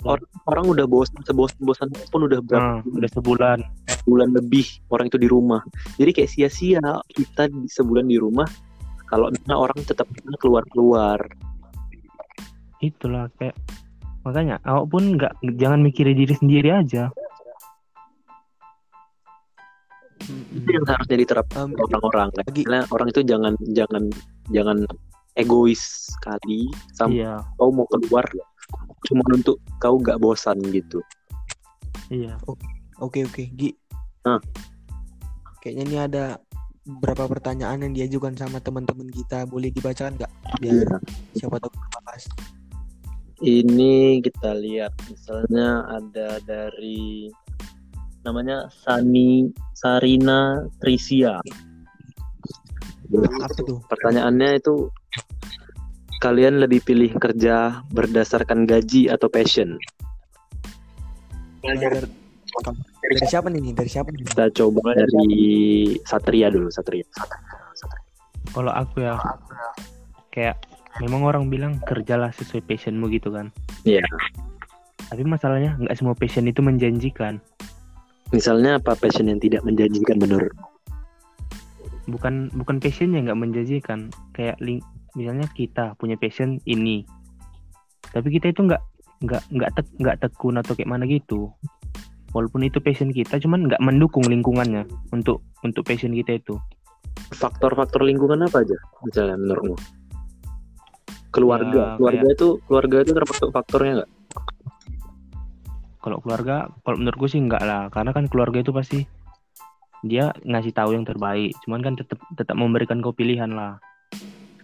orang 0.00 0.26
orang 0.46 0.64
udah 0.68 0.86
bosan 0.86 1.20
sebosan-bosan 1.22 1.88
pun 2.08 2.20
udah 2.24 2.40
berapa 2.40 2.80
Nah, 2.80 2.96
udah 2.96 3.10
sebulan. 3.10 3.58
bulan 4.00 4.32
lebih 4.32 4.64
orang 4.88 5.06
itu 5.06 5.20
di 5.20 5.28
rumah. 5.28 5.60
Jadi 5.94 6.10
kayak 6.10 6.30
sia-sia 6.30 6.80
kita 7.06 7.46
di- 7.46 7.68
sebulan 7.68 8.08
di 8.08 8.16
rumah 8.16 8.48
kalau 9.04 9.28
misalnya 9.28 9.58
orang 9.60 9.76
tetap 9.82 10.08
keluar-keluar. 10.36 11.20
Itulah 12.78 13.28
kayak 13.36 13.52
makanya 14.20 14.56
awak 14.62 14.88
pun 14.88 15.16
nggak 15.16 15.32
jangan 15.54 15.80
mikirin 15.80 16.16
diri 16.16 16.32
sendiri 16.32 16.70
aja. 16.72 17.12
itu 20.50 20.68
yang 20.68 20.84
harusnya 20.84 21.16
diterapkan 21.16 21.72
orang-orang. 21.74 22.28
Lagi- 22.36 22.62
misalnya 22.62 22.86
orang 22.88 23.08
itu 23.08 23.20
jangan 23.22 23.52
jangan 23.72 24.04
jangan 24.48 24.78
egois 25.34 25.80
sekali. 26.12 26.68
Sampai 26.92 27.24
Iya, 27.24 27.40
kau 27.56 27.72
mau 27.72 27.88
keluar 27.88 28.24
cuma 29.08 29.24
untuk 29.32 29.56
kau 29.80 29.96
gak 29.98 30.20
bosan 30.20 30.60
gitu 30.70 31.00
iya. 32.10 32.36
Oke 33.00 33.24
oke, 33.24 33.48
Gi. 33.56 33.72
Hah? 34.28 34.36
Kayaknya 35.64 35.82
ini 35.88 35.96
ada 35.96 36.24
beberapa 36.84 37.24
pertanyaan 37.32 37.80
yang 37.88 37.94
diajukan 37.96 38.36
sama 38.36 38.60
teman-teman 38.60 39.08
kita. 39.08 39.48
Boleh 39.48 39.72
dibacakan 39.72 40.20
nggak? 40.20 40.32
Biar 40.60 41.00
siapa 41.32 41.56
tahu 41.56 41.72
bahas. 42.04 42.28
ini 43.40 44.20
kita 44.20 44.52
lihat 44.52 44.92
misalnya 45.08 45.88
ada 45.88 46.36
dari 46.44 47.32
namanya 48.20 48.68
Sani 48.68 49.48
Sarina 49.72 50.60
Trisia 50.76 51.40
Apa 53.40 53.56
tuh? 53.64 53.80
pertanyaannya 53.88 54.60
itu 54.60 54.92
kalian 56.20 56.60
lebih 56.60 56.84
pilih 56.84 57.10
kerja 57.16 57.80
berdasarkan 57.90 58.68
gaji 58.68 59.08
atau 59.08 59.26
passion 59.32 59.80
Dari, 61.60 61.80
dari 63.04 63.24
siapa 63.28 63.48
nih? 63.52 63.72
Dari 63.76 63.90
siapa 63.90 64.08
nih? 64.12 64.24
kita 64.28 64.48
coba 64.56 64.96
dari 64.96 65.28
Satria 66.04 66.48
dulu 66.48 66.72
Satria 66.72 67.04
Kalau 68.52 68.72
aku 68.72 69.04
ya 69.04 69.20
kayak 70.32 70.56
memang 70.98 71.22
orang 71.26 71.44
bilang 71.48 71.78
kerjalah 71.86 72.34
sesuai 72.34 72.66
passionmu 72.66 73.08
gitu 73.14 73.30
kan. 73.30 73.54
Iya. 73.86 74.02
Tapi 75.10 75.22
masalahnya 75.26 75.78
nggak 75.78 75.96
semua 75.96 76.14
passion 76.14 76.46
itu 76.46 76.60
menjanjikan. 76.60 77.40
misalnya 78.30 78.78
apa 78.78 78.94
passion 78.94 79.26
yang 79.26 79.42
tidak 79.42 79.58
menjanjikan 79.66 80.14
menurut 80.22 80.54
Bukan 82.06 82.46
bukan 82.54 82.78
passionnya 82.78 83.26
nggak 83.26 83.38
menjanjikan. 83.38 84.10
Kayak 84.34 84.58
link, 84.62 84.86
misalnya 85.14 85.46
kita 85.52 85.94
punya 85.96 86.14
passion 86.18 86.58
ini, 86.66 87.06
tapi 88.10 88.28
kita 88.34 88.50
itu 88.50 88.66
nggak 88.66 88.82
nggak 89.20 89.42
nggak 89.52 89.70
tek, 89.76 89.86
nggak 90.00 90.16
tekun 90.22 90.58
atau 90.60 90.72
kayak 90.74 90.90
mana 90.90 91.04
gitu. 91.06 91.50
Walaupun 92.30 92.62
itu 92.62 92.78
passion 92.78 93.10
kita, 93.10 93.42
cuman 93.42 93.66
nggak 93.66 93.82
mendukung 93.82 94.22
lingkungannya 94.22 94.86
untuk 95.10 95.42
untuk 95.66 95.82
passion 95.82 96.14
kita 96.14 96.38
itu. 96.38 96.56
faktor-faktor 97.30 98.02
lingkungan 98.02 98.42
apa 98.42 98.66
aja 98.66 98.74
misalnya 99.06 99.38
menurutmu 99.38 99.78
keluarga 101.30 101.94
Ya, 101.94 101.98
keluarga 101.98 102.26
itu 102.26 102.48
keluarga 102.66 102.96
itu 103.06 103.12
termasuk 103.14 103.48
faktornya 103.54 103.92
nggak 104.02 104.10
Kalau 106.00 106.16
keluarga, 106.24 106.72
kalau 106.80 106.96
menurutku 106.96 107.28
sih 107.28 107.36
enggak 107.36 107.60
lah, 107.60 107.92
karena 107.92 108.16
kan 108.16 108.24
keluarga 108.24 108.64
itu 108.64 108.72
pasti 108.72 109.04
dia 110.00 110.32
ngasih 110.48 110.72
tahu 110.72 110.96
yang 110.96 111.04
terbaik, 111.04 111.52
cuman 111.68 111.84
kan 111.84 111.92
tetap 111.92 112.16
tetap 112.40 112.56
memberikan 112.56 113.04
kau 113.04 113.12
pilihan 113.12 113.52
lah. 113.52 113.76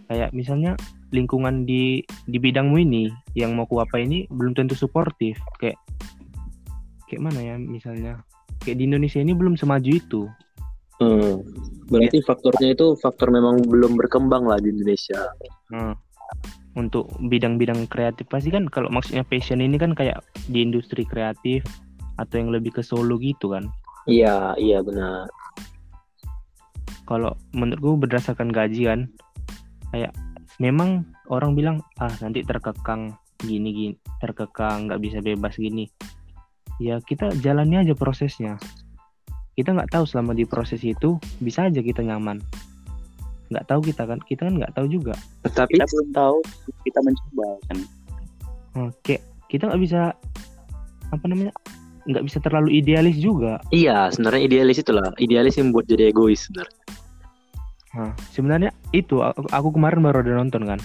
Kayak 0.06 0.30
misalnya 0.30 0.78
lingkungan 1.10 1.66
di 1.66 2.02
di 2.26 2.38
bidangmu 2.38 2.78
ini 2.82 3.10
yang 3.34 3.54
mau 3.58 3.66
ku 3.66 3.82
apa 3.82 3.98
ini 3.98 4.26
belum 4.30 4.54
tentu 4.54 4.78
suportif, 4.78 5.38
kayak 5.58 5.78
kayak 7.10 7.22
mana 7.22 7.40
ya 7.42 7.54
misalnya? 7.58 8.22
Kayak 8.62 8.82
di 8.82 8.84
Indonesia 8.86 9.18
ini 9.22 9.34
belum 9.34 9.58
semaju 9.58 9.90
itu. 9.90 10.22
Hmm, 10.96 11.44
berarti 11.92 12.24
faktornya 12.24 12.72
itu 12.72 12.96
faktor 12.96 13.28
memang 13.28 13.60
belum 13.68 14.00
berkembang 14.00 14.48
lah 14.48 14.56
di 14.56 14.72
Indonesia. 14.72 15.28
Nah, 15.68 15.92
untuk 16.76 17.08
bidang-bidang 17.20 17.84
kreatif 17.88 18.24
pasti 18.32 18.48
kan 18.48 18.68
kalau 18.68 18.88
maksudnya 18.88 19.24
passion 19.24 19.60
ini 19.60 19.76
kan 19.76 19.92
kayak 19.92 20.24
di 20.48 20.64
industri 20.64 21.04
kreatif 21.04 21.64
atau 22.16 22.40
yang 22.40 22.48
lebih 22.48 22.72
ke 22.72 22.82
solo 22.84 23.20
gitu 23.20 23.52
kan. 23.52 23.68
iya 24.08 24.56
iya 24.56 24.80
benar. 24.80 25.28
Kalau 27.04 27.36
menurutku 27.52 28.00
berdasarkan 28.00 28.48
gaji 28.48 28.88
kan 28.88 29.00
kayak 29.96 30.12
memang 30.60 31.08
orang 31.32 31.56
bilang 31.56 31.80
ah 31.96 32.12
nanti 32.20 32.44
terkekang 32.44 33.16
gini 33.40 33.72
gini 33.72 33.96
terkekang 34.20 34.92
nggak 34.92 35.00
bisa 35.00 35.24
bebas 35.24 35.56
gini. 35.56 35.88
Ya 36.76 37.00
kita 37.00 37.32
jalani 37.40 37.80
aja 37.80 37.96
prosesnya. 37.96 38.60
Kita 39.56 39.72
nggak 39.72 39.88
tahu 39.88 40.04
selama 40.04 40.36
di 40.36 40.44
proses 40.44 40.84
itu 40.84 41.16
bisa 41.40 41.64
aja 41.64 41.80
kita 41.80 42.04
nyaman. 42.04 42.44
Nggak 43.48 43.64
tahu 43.72 43.80
kita 43.88 44.04
kan 44.04 44.20
kita 44.20 44.52
kan 44.52 44.54
nggak 44.60 44.76
tahu 44.76 44.84
juga. 44.92 45.16
Tapi 45.48 45.80
kita 45.80 45.88
belum 45.88 46.08
tahu 46.12 46.38
kita 46.84 46.98
mencoba 47.00 47.48
kan? 47.72 47.78
Oke 48.92 49.16
kita 49.48 49.72
nggak 49.72 49.80
bisa 49.80 50.12
apa 51.08 51.24
namanya 51.24 51.56
nggak 52.04 52.24
bisa 52.28 52.38
terlalu 52.44 52.76
idealis 52.76 53.16
juga. 53.16 53.64
Iya 53.72 54.12
sebenarnya 54.12 54.44
idealis 54.44 54.76
itulah 54.84 55.08
idealis 55.16 55.56
yang 55.56 55.72
buat 55.72 55.88
jadi 55.88 56.12
egois 56.12 56.44
sebenarnya 56.44 56.85
Nah, 57.96 58.12
sebenarnya 58.28 58.76
itu 58.92 59.24
aku, 59.24 59.72
kemarin 59.72 60.04
baru 60.04 60.20
ada 60.20 60.36
nonton 60.36 60.68
kan. 60.68 60.80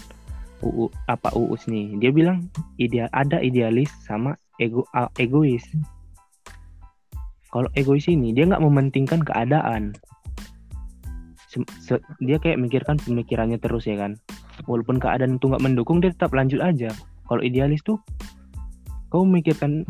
UU 0.64 0.88
apa 1.12 1.36
UUS 1.36 1.68
nih. 1.68 2.00
Dia 2.00 2.16
bilang 2.16 2.48
ideal 2.80 3.12
ada 3.12 3.44
idealis 3.44 3.92
sama 4.08 4.40
ego 4.62 4.88
egois. 5.20 5.66
Kalau 7.52 7.68
egois 7.76 8.08
ini 8.08 8.32
dia 8.32 8.48
nggak 8.48 8.64
mementingkan 8.64 9.20
keadaan. 9.28 9.92
Sem- 11.52 11.68
se- 11.84 12.06
dia 12.24 12.40
kayak 12.40 12.64
mikirkan 12.64 12.96
pemikirannya 12.96 13.60
terus 13.60 13.84
ya 13.90 14.00
kan. 14.00 14.16
Walaupun 14.70 15.04
keadaan 15.04 15.36
itu 15.36 15.52
nggak 15.52 15.66
mendukung 15.66 16.00
dia 16.00 16.16
tetap 16.16 16.32
lanjut 16.32 16.64
aja. 16.64 16.96
Kalau 17.28 17.44
idealis 17.44 17.84
tuh 17.84 18.00
kau 19.12 19.28
memikirkan 19.28 19.84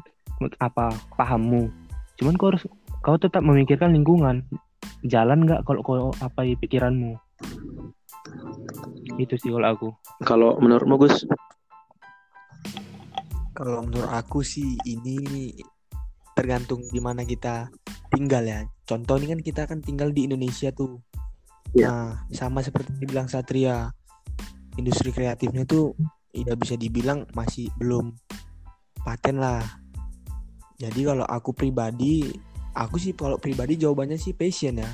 apa 0.58 0.90
pahammu. 1.20 1.70
Cuman 2.18 2.34
kau 2.40 2.50
harus 2.50 2.66
kau 3.06 3.20
tetap 3.22 3.46
memikirkan 3.46 3.94
lingkungan. 3.94 4.42
Jalan 5.06 5.46
nggak 5.46 5.66
kalau 5.66 5.82
kau 5.82 6.14
apa 6.22 6.46
pikiranmu. 6.58 7.18
Itu 9.18 9.36
sih 9.38 9.50
kalau 9.50 9.68
aku. 9.68 9.90
Kalau 10.24 10.58
menurutmu 10.62 10.96
Gus, 11.02 11.26
Kalau 13.52 13.86
menurut 13.86 14.10
aku 14.10 14.42
sih 14.42 14.74
ini 14.90 15.54
tergantung 16.34 16.82
di 16.90 16.98
mana 16.98 17.22
kita 17.22 17.70
tinggal 18.10 18.42
ya. 18.42 18.66
Contoh 18.90 19.22
ini 19.22 19.38
kan 19.38 19.40
kita 19.46 19.62
kan 19.70 19.86
tinggal 19.86 20.10
di 20.10 20.26
Indonesia 20.26 20.74
tuh. 20.74 20.98
Iya. 21.78 21.86
Nah, 21.86 22.06
sama 22.34 22.66
seperti 22.66 22.98
dibilang 22.98 23.30
Satria, 23.30 23.94
industri 24.82 25.14
kreatifnya 25.14 25.70
tuh 25.70 25.94
tidak 26.34 26.58
bisa 26.64 26.74
dibilang 26.74 27.28
masih 27.38 27.70
belum 27.78 28.16
paten 29.06 29.38
lah. 29.38 29.62
Jadi 30.82 31.06
kalau 31.06 31.28
aku 31.30 31.54
pribadi, 31.54 32.34
aku 32.76 32.96
sih 32.98 33.14
kalau 33.16 33.38
pribadi 33.38 33.80
jawabannya 33.80 34.18
sih 34.20 34.36
passion 34.36 34.82
ya. 34.82 34.90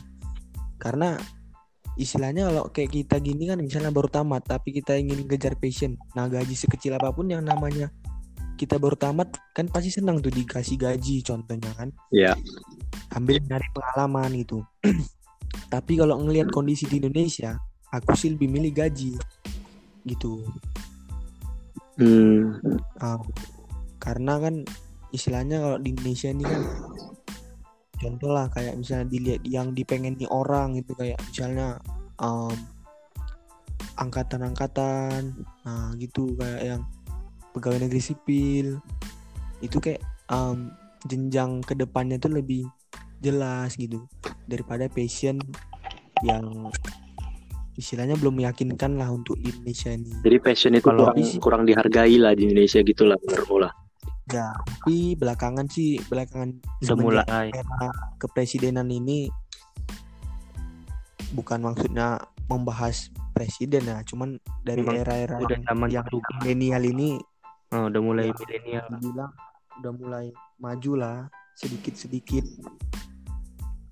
Karena 0.78 1.18
istilahnya 1.98 2.50
kalau 2.54 2.70
kayak 2.70 2.94
kita 2.94 3.18
gini 3.18 3.50
kan 3.50 3.58
misalnya 3.58 3.90
baru 3.90 4.10
tamat 4.10 4.46
tapi 4.46 4.74
kita 4.76 4.98
ingin 4.98 5.26
kejar 5.26 5.58
passion. 5.58 5.98
Nah, 6.14 6.30
gaji 6.30 6.54
sekecil 6.54 6.98
apa 6.98 7.10
pun 7.10 7.30
yang 7.30 7.42
namanya 7.42 7.90
kita 8.58 8.82
baru 8.82 8.98
tamat 8.98 9.38
kan 9.54 9.70
pasti 9.70 9.94
senang 9.94 10.22
tuh 10.22 10.34
dikasih 10.34 10.78
gaji 10.78 11.22
contohnya 11.26 11.70
kan. 11.78 11.90
Ya 12.10 12.34
ambil 13.16 13.40
dari 13.44 13.68
pengalaman 13.72 14.30
gitu. 14.36 14.62
Tapi 15.74 15.94
kalau 15.96 16.20
ngelihat 16.22 16.52
kondisi 16.52 16.88
di 16.88 17.00
Indonesia 17.00 17.56
aku 17.92 18.12
sih 18.18 18.36
lebih 18.36 18.52
milih 18.52 18.72
gaji 18.76 19.16
gitu. 20.04 20.44
Hmm, 21.98 22.62
Ah, 23.02 23.18
karena 23.98 24.38
kan 24.38 24.56
istilahnya 25.10 25.58
kalau 25.64 25.78
di 25.82 25.98
Indonesia 25.98 26.30
ini 26.30 26.46
kan 26.46 26.62
contoh 27.98 28.30
lah 28.32 28.48
kayak 28.54 28.78
misalnya 28.78 29.08
dilihat 29.10 29.42
yang 29.46 29.74
dipengeni 29.74 30.26
orang 30.30 30.78
gitu 30.78 30.94
kayak 30.94 31.18
misalnya 31.30 31.82
um, 32.22 32.54
angkatan-angkatan 33.98 35.34
nah 35.66 35.90
gitu 35.98 36.38
kayak 36.38 36.62
yang 36.78 36.82
pegawai 37.58 37.90
negeri 37.90 38.02
sipil. 38.02 38.68
Itu 39.66 39.82
kayak 39.82 40.06
um, 40.30 40.70
jenjang 41.10 41.66
ke 41.66 41.74
depannya 41.74 42.22
tuh 42.22 42.38
lebih 42.38 42.70
jelas 43.18 43.74
gitu 43.74 44.06
daripada 44.46 44.86
passion 44.86 45.42
yang 46.22 46.70
istilahnya 47.78 48.18
belum 48.18 48.42
meyakinkan 48.42 48.98
lah 48.98 49.10
untuk 49.10 49.38
di 49.42 49.50
Indonesia 49.54 49.94
ini. 49.94 50.14
Jadi 50.22 50.38
passion 50.42 50.74
itu 50.74 50.86
Kalau- 50.86 51.14
kurang, 51.14 51.42
kurang 51.42 51.64
dihargai 51.66 52.18
lah 52.18 52.34
di 52.34 52.50
Indonesia 52.50 52.82
gitu 52.82 53.06
lah 53.06 53.18
menurutmu 53.22 53.58
lah. 53.62 53.74
Ya 54.28 54.52
tapi 54.54 55.16
belakangan 55.16 55.68
sih 55.68 55.96
belakangan 56.04 56.60
Udah 56.60 56.84
semenjak 56.84 57.26
mulai. 57.26 57.48
era 57.50 57.88
kepresidenan 58.18 58.88
ini 58.88 59.32
bukan 61.32 61.60
maksudnya 61.62 62.20
membahas 62.48 63.12
presiden 63.32 63.84
ya 63.86 64.00
cuman 64.04 64.36
dari 64.62 64.84
era-era 64.84 65.38
udah 65.38 65.52
yang, 65.54 65.64
zaman 65.64 65.90
yang 65.92 66.06
milenial 66.40 66.84
ini 66.86 67.12
Oh, 67.68 67.92
udah 67.92 68.00
mulai 68.00 68.32
Ya. 68.32 68.36
milenial. 68.38 68.86
bilang 68.98 69.32
udah 69.78 69.92
mulai 69.94 70.26
maju 70.58 70.92
lah 70.96 71.18
sedikit-sedikit 71.54 72.48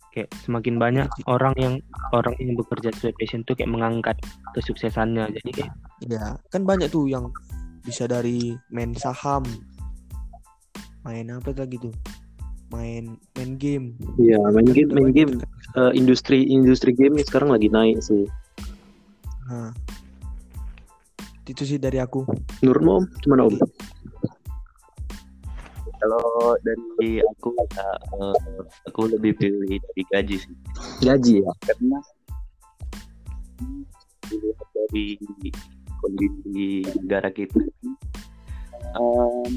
Kayak 0.10 0.32
semakin 0.40 0.80
banyak 0.80 1.08
orang 1.28 1.52
yang 1.60 1.76
orang 2.16 2.40
yang 2.40 2.56
bekerja 2.56 2.88
sesuai 2.90 3.20
passion 3.20 3.44
tuh 3.44 3.52
kayak 3.52 3.68
mengangkat 3.68 4.16
kesuksesannya. 4.56 5.28
Jadi 5.28 5.50
kayak 5.52 5.76
ya 6.00 6.40
kan 6.48 6.64
banyak 6.64 6.88
tuh 6.88 7.04
yang 7.06 7.28
bisa 7.84 8.08
dari 8.08 8.56
main 8.72 8.96
saham 8.96 9.44
main 11.06 11.30
apa 11.30 11.54
lagi 11.54 11.78
tuh 11.78 11.94
main 12.74 13.22
main 13.38 13.52
game 13.62 13.94
Iya, 14.18 14.42
main 14.50 14.66
Kan 14.66 14.74
game, 14.74 14.92
main 14.92 15.10
game. 15.14 15.34
Eh, 15.78 15.92
industri 15.94 16.50
industri 16.50 16.98
game 16.98 17.22
sekarang 17.22 17.54
lagi 17.54 17.70
naik 17.70 18.02
sih. 18.02 18.26
Nah, 19.46 19.70
itu 21.46 21.62
sih 21.62 21.78
dari 21.78 22.02
aku 22.02 22.26
Menurutmu 22.66 22.92
Om, 22.98 23.06
gimana 23.22 23.42
Om? 23.46 23.56
Kalau 25.96 26.58
dari 26.66 27.22
aku 27.22 27.54
ya, 27.54 27.90
eh, 28.18 28.62
aku 28.90 29.02
lebih 29.14 29.38
pilih 29.38 29.78
dari 29.78 30.02
gaji 30.10 30.36
sih. 30.42 30.56
Gaji 31.06 31.34
ya. 31.46 31.52
Karena 31.70 31.98
dilihat 34.26 34.68
dari 34.74 35.06
kondisi 36.02 36.82
negara 36.98 37.30
kita 37.30 37.62
em, 38.96 39.54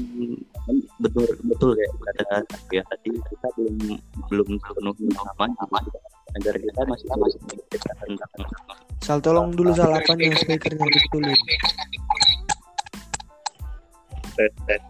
betul 1.01 1.27
betul 1.47 1.69
kayak 1.75 1.91
kata 2.19 2.37
ya 2.73 2.83
tadi 2.87 3.09
kita 3.15 3.47
belum 3.57 3.75
belum 4.29 4.49
sepenuhnya 4.61 5.19
aman 5.35 5.51
negara 6.37 6.57
kita 6.61 6.81
masih 6.85 7.07
masih 7.17 7.39
memikirkan 7.47 7.95
tentang 8.05 8.31
Sal 8.99 9.19
tolong 9.23 9.55
dulu 9.55 9.73
Sal 9.73 9.95
apanya 9.95 10.35
speakernya 10.37 10.85
tes 14.39 14.81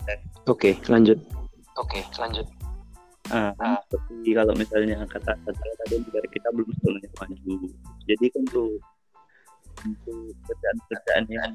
Oke, 0.50 0.78
lanjut. 0.89 1.18
Oke, 1.78 2.02
lanjut. 2.18 2.46
Ah, 3.30 3.78
seperti 3.86 4.34
kalau 4.34 4.54
misalnya 4.58 5.06
kata 5.06 5.38
kata 5.46 5.70
tadi 5.86 6.02
negara 6.02 6.28
kita 6.34 6.50
belum 6.50 6.70
sepenuhnya 6.74 7.10
maju. 7.22 7.56
Jadi 8.10 8.26
kan 8.34 8.44
tuh 8.50 8.82
untuk 9.86 10.34
kerjaan-kerjaan 10.50 11.24
yang 11.30 11.54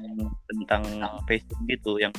tentang 0.49 0.83
fashion 1.27 1.59
gitu 1.67 1.99
yang 1.99 2.13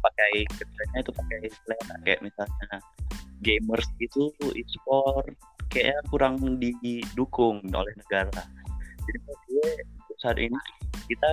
pakai 0.00 0.32
kerjanya 0.56 0.98
itu 1.04 1.12
pakai 1.12 1.38
selera 1.48 1.94
kayak 2.04 2.20
misalnya 2.24 2.76
gamers 3.40 3.88
gitu 3.96 4.32
e-sport 4.52 5.32
kayaknya 5.70 6.00
kurang 6.10 6.34
didukung 6.58 7.62
oleh 7.70 7.94
negara. 7.94 8.42
Jadi 9.06 9.18
menurut 9.22 9.42
gue 9.48 9.68
saat 10.20 10.36
ini 10.36 10.58
kita 11.08 11.28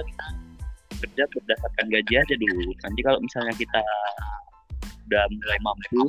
kerja 1.03 1.23
berdasarkan 1.29 1.85
gaji 1.91 2.13
aja 2.15 2.35
dulu. 2.37 2.71
Nanti 2.85 2.99
kalau 3.03 3.19
misalnya 3.19 3.53
kita 3.57 3.81
udah 5.07 5.23
mulai 5.31 5.59
mampu 5.63 6.03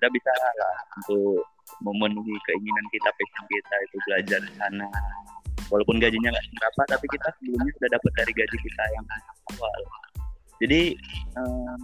kita 0.00 0.08
bisa 0.16 0.32
lah 0.32 0.76
untuk 0.96 1.44
memenuhi 1.84 2.32
keinginan 2.48 2.86
kita 2.88 3.08
passion 3.12 3.44
kita 3.52 3.74
itu 3.84 3.96
belajar 4.08 4.40
di 4.40 4.52
sana 4.56 4.88
walaupun 5.68 6.00
gajinya 6.00 6.32
nggak 6.32 6.46
seberapa 6.48 6.82
tapi 6.96 7.06
kita 7.12 7.28
sebelumnya 7.36 7.72
sudah 7.76 7.90
dapat 8.00 8.12
dari 8.16 8.32
gaji 8.32 8.56
kita 8.64 8.84
yang 8.96 9.06
awal 9.52 9.80
jadi 10.60 10.94
em, 11.36 11.80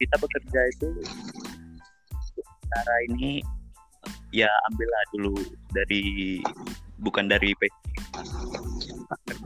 kita 0.00 0.14
bekerja 0.18 0.60
itu 0.74 0.88
cara 2.70 2.94
ini 3.10 3.42
ya 4.34 4.50
ambillah 4.70 5.04
dulu 5.14 5.34
dari 5.70 6.38
bukan 7.02 7.30
dari 7.30 7.54
passion 7.58 7.84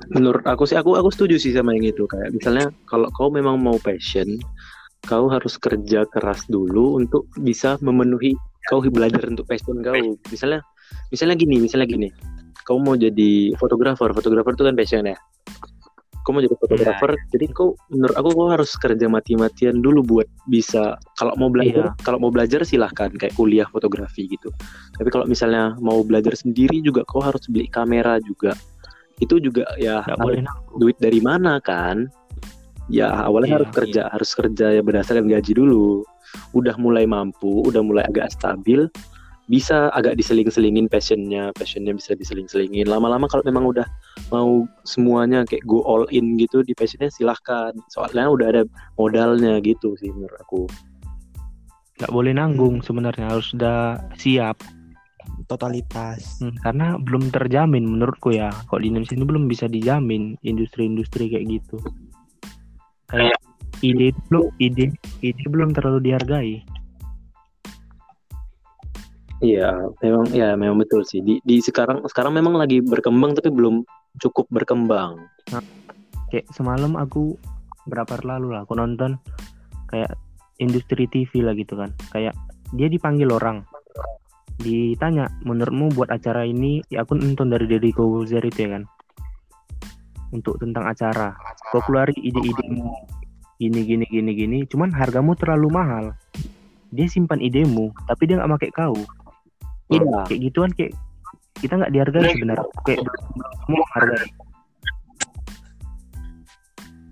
Menurut 0.08 0.44
aku 0.48 0.64
sih, 0.64 0.78
aku 0.78 0.96
aku 0.96 1.12
setuju 1.12 1.36
sih 1.36 1.52
sama 1.52 1.76
yang 1.76 1.92
itu. 1.92 2.08
Kayak 2.08 2.32
misalnya 2.32 2.66
kalau 2.88 3.12
kau 3.12 3.28
memang 3.28 3.60
mau 3.60 3.76
passion, 3.76 4.40
kau 5.04 5.28
harus 5.28 5.60
kerja 5.60 6.08
keras 6.08 6.48
dulu 6.48 6.96
untuk 6.96 7.28
bisa 7.36 7.76
memenuhi 7.84 8.32
kau 8.72 8.80
belajar 8.80 9.28
untuk 9.28 9.44
passion 9.44 9.84
kau. 9.84 9.96
Misalnya, 10.32 10.64
misalnya 11.12 11.36
gini, 11.36 11.56
misalnya 11.60 11.88
gini. 11.88 12.08
Kau 12.64 12.80
mau 12.80 12.96
jadi 12.96 13.56
fotografer, 13.56 14.12
fotografer 14.12 14.52
itu 14.56 14.64
kan 14.64 14.76
passion 14.76 15.04
ya. 15.08 15.16
Kau 16.28 16.36
mau 16.36 16.44
jadi 16.44 16.60
fotografer, 16.60 17.16
jadi 17.32 17.48
kau 17.56 17.72
menurut 17.88 18.12
aku 18.12 18.28
kau 18.36 18.52
harus 18.52 18.76
kerja 18.76 19.08
mati-matian 19.08 19.80
dulu 19.80 20.04
buat 20.04 20.28
bisa 20.44 21.00
kalau 21.16 21.32
mau 21.40 21.48
belajar, 21.48 21.96
kalau 22.04 22.20
mau 22.20 22.28
belajar 22.28 22.68
silahkan 22.68 23.08
kayak 23.16 23.32
kuliah 23.32 23.64
fotografi 23.72 24.28
gitu. 24.28 24.52
Tapi 25.00 25.08
kalau 25.08 25.24
misalnya 25.24 25.72
mau 25.80 26.04
belajar 26.04 26.36
sendiri 26.36 26.84
juga 26.84 27.00
kau 27.08 27.24
harus 27.24 27.48
beli 27.48 27.64
kamera 27.72 28.20
juga. 28.20 28.52
Itu 29.24 29.40
juga 29.40 29.64
ya 29.80 30.04
boleh 30.20 30.44
duit 30.76 31.00
dari 31.00 31.24
mana 31.24 31.64
kan? 31.64 32.12
Ya 32.92 33.08
awalnya 33.08 33.48
Iya, 33.48 33.56
harus 33.64 33.70
kerja, 33.72 34.02
harus 34.12 34.30
kerja 34.36 34.66
ya 34.76 34.84
berdasarkan 34.84 35.32
gaji 35.32 35.56
dulu. 35.56 36.04
Udah 36.52 36.76
mulai 36.76 37.08
mampu, 37.08 37.64
udah 37.64 37.80
mulai 37.80 38.04
agak 38.04 38.36
stabil, 38.36 38.84
bisa 39.48 39.88
agak 39.96 40.20
diseling-selingin 40.20 40.92
passionnya, 40.92 41.50
passionnya 41.56 41.96
bisa 41.96 42.12
diseling-selingin. 42.12 42.84
Lama-lama 42.84 43.24
kalau 43.32 43.40
memang 43.48 43.64
udah 43.64 43.88
mau 44.28 44.68
semuanya 44.84 45.42
kayak 45.48 45.64
go 45.64 45.80
all 45.88 46.04
in 46.12 46.36
gitu 46.36 46.60
di 46.60 46.76
passionnya 46.76 47.08
silahkan. 47.08 47.72
Soalnya 47.88 48.28
udah 48.28 48.46
ada 48.52 48.62
modalnya 49.00 49.56
gitu 49.64 49.96
sih 49.96 50.12
menurut 50.12 50.36
aku. 50.44 50.62
Nggak 51.98 52.12
boleh 52.12 52.32
nanggung 52.36 52.84
sebenarnya 52.84 53.32
harus 53.32 53.50
sudah 53.50 53.98
siap. 54.20 54.60
totalitas. 55.48 56.44
Hmm, 56.44 56.52
karena 56.60 57.00
belum 57.00 57.32
terjamin 57.32 57.80
menurutku 57.86 58.36
ya. 58.36 58.52
Kok 58.68 58.84
di 58.84 58.92
Indonesia 58.92 59.16
ini 59.16 59.24
belum 59.24 59.44
bisa 59.48 59.64
dijamin 59.64 60.36
industri-industri 60.44 61.32
kayak 61.32 61.46
gitu. 61.48 61.80
Kayak 63.08 63.40
ide 63.80 64.12
itu 64.12 64.20
belum 64.28 64.44
ide 64.60 64.84
ide 65.24 65.44
belum 65.48 65.72
terlalu 65.72 66.04
dihargai. 66.04 66.52
Iya, 69.38 69.70
memang 70.02 70.26
ya 70.34 70.58
memang 70.58 70.82
betul 70.82 71.06
sih. 71.06 71.22
Di, 71.22 71.38
di 71.46 71.62
sekarang 71.62 72.02
sekarang 72.10 72.34
memang 72.34 72.58
lagi 72.58 72.82
berkembang 72.82 73.38
tapi 73.38 73.54
belum 73.54 73.86
cukup 74.18 74.50
berkembang. 74.50 75.30
Kayak 76.28 76.46
semalam 76.50 76.98
aku 76.98 77.38
berapa 77.88 78.20
lalu 78.20 78.52
lah 78.52 78.68
aku 78.68 78.76
nonton 78.76 79.16
kayak 79.88 80.12
industri 80.58 81.06
TV 81.06 81.46
lah 81.46 81.54
gitu 81.54 81.78
kan. 81.78 81.94
Kayak 82.10 82.34
dia 82.74 82.90
dipanggil 82.90 83.30
orang. 83.30 83.64
Ditanya, 84.58 85.30
menurutmu 85.46 85.94
buat 85.94 86.10
acara 86.10 86.42
ini, 86.42 86.82
ya 86.90 87.06
aku 87.06 87.14
nonton 87.14 87.54
dari 87.54 87.70
Deddy 87.70 87.94
Kobuzer 87.94 88.42
itu 88.42 88.66
ya 88.66 88.74
kan. 88.74 88.82
Untuk 90.34 90.58
tentang 90.58 90.90
acara. 90.90 91.32
Kau 91.70 91.80
keluarin 91.86 92.18
ide-idemu. 92.18 92.90
Gini, 93.58 93.80
gini, 93.86 94.04
gini, 94.10 94.30
gini. 94.34 94.58
Cuman 94.66 94.90
hargamu 94.90 95.38
terlalu 95.38 95.70
mahal. 95.70 96.04
Dia 96.90 97.06
simpan 97.06 97.38
idemu, 97.38 97.94
tapi 98.10 98.26
dia 98.26 98.42
nggak 98.42 98.50
pakai 98.58 98.70
kau. 98.74 98.98
Iya. 99.88 100.20
Kayak 100.28 100.40
gituan 100.50 100.70
kayak 100.76 100.92
kita 101.58 101.72
nggak 101.74 101.92
dihargai 101.92 102.32
sebenarnya. 102.36 102.68
Kayak 102.84 103.00
semua 103.66 103.86
harga. 103.96 104.16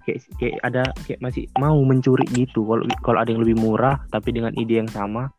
Kayak, 0.07 0.21
kayak 0.39 0.57
ada 0.63 0.83
kayak 1.03 1.21
masih 1.25 1.45
mau 1.59 1.79
mencuri 1.83 2.27
gitu. 2.31 2.63
Kalau 2.63 2.85
kalau 3.03 3.19
ada 3.19 3.31
yang 3.35 3.43
lebih 3.43 3.59
murah 3.59 3.99
tapi 4.13 4.31
dengan 4.31 4.55
ide 4.55 4.79
yang 4.79 4.91
sama, 4.93 5.33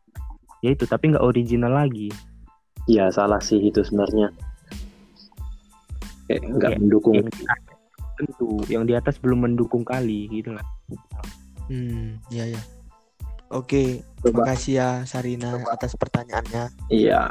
ya 0.60 0.74
itu 0.74 0.84
tapi 0.84 1.14
nggak 1.14 1.24
original 1.24 1.72
lagi. 1.72 2.12
Iya, 2.88 3.12
salah 3.12 3.40
sih 3.40 3.60
itu 3.60 3.80
sebenarnya. 3.84 4.32
Kayak 6.28 6.42
nggak 6.52 6.70
Iya, 6.76 6.78
mendukung. 6.80 7.14
Yang 7.16 7.32
atas 7.48 7.78
tentu, 8.18 8.50
yang 8.68 8.84
di 8.84 8.92
atas 8.98 9.14
belum 9.22 9.38
mendukung 9.46 9.86
kali 9.86 10.28
gitu 10.28 10.52
lah. 10.52 10.64
Hmm, 11.68 12.20
ya 12.28 12.44
ya. 12.48 12.60
Oke, 13.48 14.04
Coba. 14.20 14.44
makasih 14.44 14.74
ya 14.76 14.90
Sarina 15.08 15.56
atas 15.72 15.96
pertanyaannya. 15.96 16.68
Iya, 16.92 17.22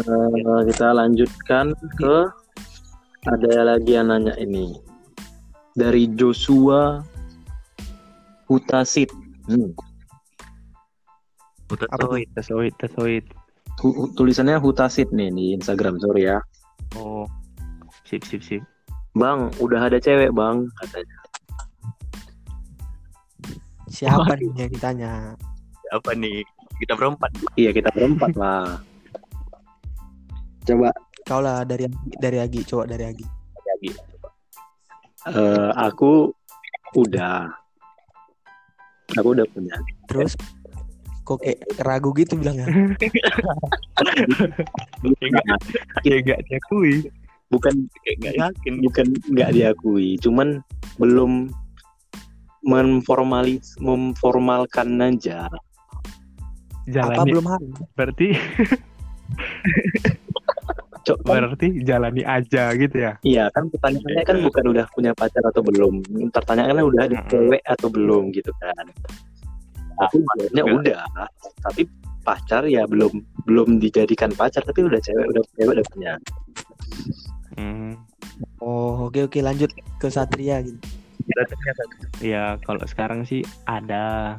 eh, 0.00 0.60
kita 0.72 0.96
lanjutkan 0.96 1.76
ke 2.00 2.16
ada 3.28 3.52
lagi 3.76 3.92
yang 3.92 4.08
nanya 4.08 4.32
ini 4.40 4.80
dari 5.76 6.08
Joshua 6.16 7.04
Hutasit. 8.48 9.12
Hmm. 9.44 9.76
Apa 11.68 11.84
tuh? 11.84 12.24
Tasoid, 12.32 12.72
tasoid. 12.80 13.24
Hu- 13.84 13.92
hu- 13.92 14.10
tulisannya 14.16 14.56
Hutasit 14.56 15.12
nih 15.12 15.28
di 15.28 15.52
Instagram, 15.52 16.00
sorry 16.00 16.32
ya. 16.32 16.40
Oh, 16.96 17.28
sip, 18.08 18.24
sip, 18.24 18.40
sip. 18.40 18.64
Bang, 19.12 19.52
udah 19.60 19.84
ada 19.84 20.00
cewek 20.00 20.32
bang, 20.32 20.64
katanya. 20.80 21.18
Siapa 23.92 24.32
nih 24.40 24.48
yang 24.56 24.70
ditanya? 24.72 25.12
Apa 25.92 26.12
nih? 26.14 26.44
Kita 26.78 26.94
berempat. 26.94 27.30
Iya 27.58 27.70
kita 27.74 27.90
berempat 27.90 28.32
lah. 28.38 28.78
Coba 30.68 30.92
Kau 31.28 31.44
lah 31.44 31.60
dari 31.60 31.84
dari 32.16 32.40
Agi, 32.40 32.64
coba 32.64 32.88
dari 32.88 33.04
Agi. 33.04 33.24
lagi. 33.68 33.92
eh, 35.28 35.70
aku 35.76 36.32
udah, 36.96 37.52
aku 39.12 39.28
udah 39.36 39.44
punya. 39.52 39.76
Terus 40.08 40.32
kok 41.28 41.44
kayak 41.44 41.60
ragu 41.84 42.16
gitu 42.16 42.32
bilangnya. 42.40 42.64
Kayak 46.00 46.20
nggak 46.24 46.40
diakui. 46.48 47.12
Bukan 47.52 47.92
Kayak 48.08 48.16
nggak 48.24 48.36
yakin. 48.40 48.74
bukan 48.80 49.06
nggak 49.28 49.50
diakui, 49.52 50.16
cuman 50.24 50.64
belum 50.96 51.52
menformalis 52.64 53.76
memformalkan 53.84 54.96
aja. 55.04 55.44
Apa 56.88 56.94
Jalani 56.96 57.30
belum 57.36 57.46
hari? 57.46 57.66
berarti 57.92 58.28
Coba 61.08 61.40
berarti 61.40 61.80
jalani 61.88 62.20
aja 62.20 62.76
gitu 62.76 62.96
ya. 63.00 63.16
Iya 63.24 63.48
kan 63.56 63.72
pertanyaannya 63.72 64.24
kan 64.28 64.36
bukan 64.44 64.64
udah 64.76 64.84
punya 64.92 65.12
pacar 65.16 65.40
atau 65.40 65.64
belum. 65.64 66.04
Pertanyaannya 66.28 66.84
udah 66.84 67.00
ada 67.08 67.16
Mm-mm. 67.16 67.30
cewek 67.32 67.62
atau 67.64 67.88
belum 67.88 68.28
gitu 68.36 68.52
kan. 68.60 68.84
Aku 70.04 70.20
jawabnya 70.20 70.64
udah, 70.68 71.02
tapi 71.64 71.88
pacar 72.22 72.68
ya 72.68 72.84
belum 72.84 73.24
belum 73.48 73.80
dijadikan 73.80 74.30
pacar 74.36 74.60
tapi 74.68 74.84
udah 74.84 75.00
cewek 75.00 75.26
udah 75.32 75.42
cewek 75.56 75.72
udah 75.80 75.86
punya. 75.88 76.12
Hmm. 77.56 77.96
Oh, 78.60 79.08
oke 79.08 79.32
oke 79.32 79.40
lanjut 79.40 79.72
ke 79.96 80.12
Satria 80.12 80.60
gitu. 80.60 80.76
Ya 82.20 82.60
kalau 82.68 82.84
sekarang 82.84 83.24
sih 83.24 83.40
ada. 83.64 84.36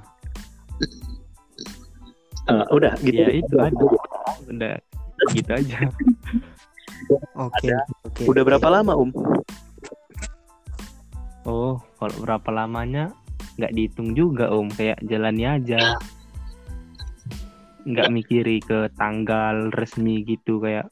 Eh, 2.50 2.66
udah 2.74 2.94
gitu. 3.06 3.22
Ya 3.22 3.30
itu 3.30 3.56
ada. 3.62 3.86
Udah 4.50 4.76
gitu 5.34 5.52
aja. 5.54 5.78
Oke, 7.34 7.74
oke. 8.06 8.22
Udah 8.28 8.44
berapa 8.46 8.68
lama 8.70 8.94
Om? 8.94 9.10
Oh, 11.50 11.82
kalau 11.98 12.16
berapa 12.22 12.50
lamanya 12.54 13.10
nggak 13.58 13.74
dihitung 13.74 14.14
juga 14.14 14.52
om, 14.54 14.70
kayak 14.70 15.02
jalani 15.08 15.48
aja. 15.48 15.98
Nggak 17.88 18.14
mikiri 18.14 18.62
ke 18.62 18.94
tanggal 18.94 19.74
resmi 19.74 20.22
gitu 20.28 20.62
kayak 20.62 20.92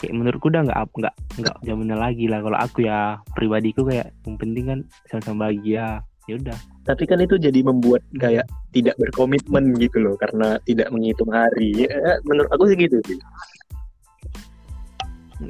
kayak 0.00 0.12
menurutku 0.12 0.48
udah 0.48 0.64
nggak 0.64 0.78
nggak 0.92 1.14
nggak 1.40 1.56
zamannya 1.64 1.96
lagi 1.96 2.24
lah 2.28 2.40
kalau 2.44 2.58
aku 2.60 2.78
ya 2.84 3.20
pribadiku 3.32 3.80
kayak 3.84 4.12
yang 4.28 4.36
penting 4.36 4.64
kan 4.68 4.80
sama-sama 5.08 5.48
bahagia 5.48 6.04
ya 6.26 6.34
udah 6.38 6.58
Tapi 6.86 7.02
kan 7.02 7.18
itu 7.18 7.34
jadi 7.34 7.66
membuat 7.66 8.02
kayak 8.14 8.46
tidak 8.70 8.94
berkomitmen 8.98 9.74
gitu 9.82 9.98
loh 9.98 10.14
karena 10.14 10.54
tidak 10.62 10.86
menghitung 10.94 11.34
hari. 11.34 11.74
Ya, 11.82 12.22
menurut 12.22 12.46
aku 12.54 12.70
sih 12.70 12.78
gitu 12.78 13.02
sih. 13.02 13.18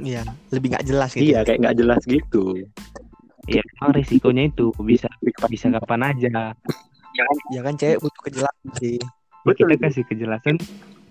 Iya, 0.01 0.25
lebih 0.49 0.73
nggak 0.73 0.85
jelas 0.89 1.13
gitu. 1.13 1.29
Iya 1.29 1.45
kayak 1.45 1.59
nggak 1.61 1.77
jelas 1.77 2.01
gitu. 2.09 2.43
ya 3.47 3.63
emang 3.79 3.95
resikonya 3.95 4.51
itu 4.51 4.75
bisa 4.83 5.07
bisa 5.47 5.71
kapan 5.71 6.11
aja 6.11 6.51
Ya 7.53 7.61
kan 7.63 7.77
cewek 7.77 8.01
butuh 8.01 8.21
kejelasan 8.27 8.69
sih. 8.81 8.97
Ya, 9.45 9.53
kita 9.55 9.75
kasih 9.79 10.03
kejelasan 10.09 10.57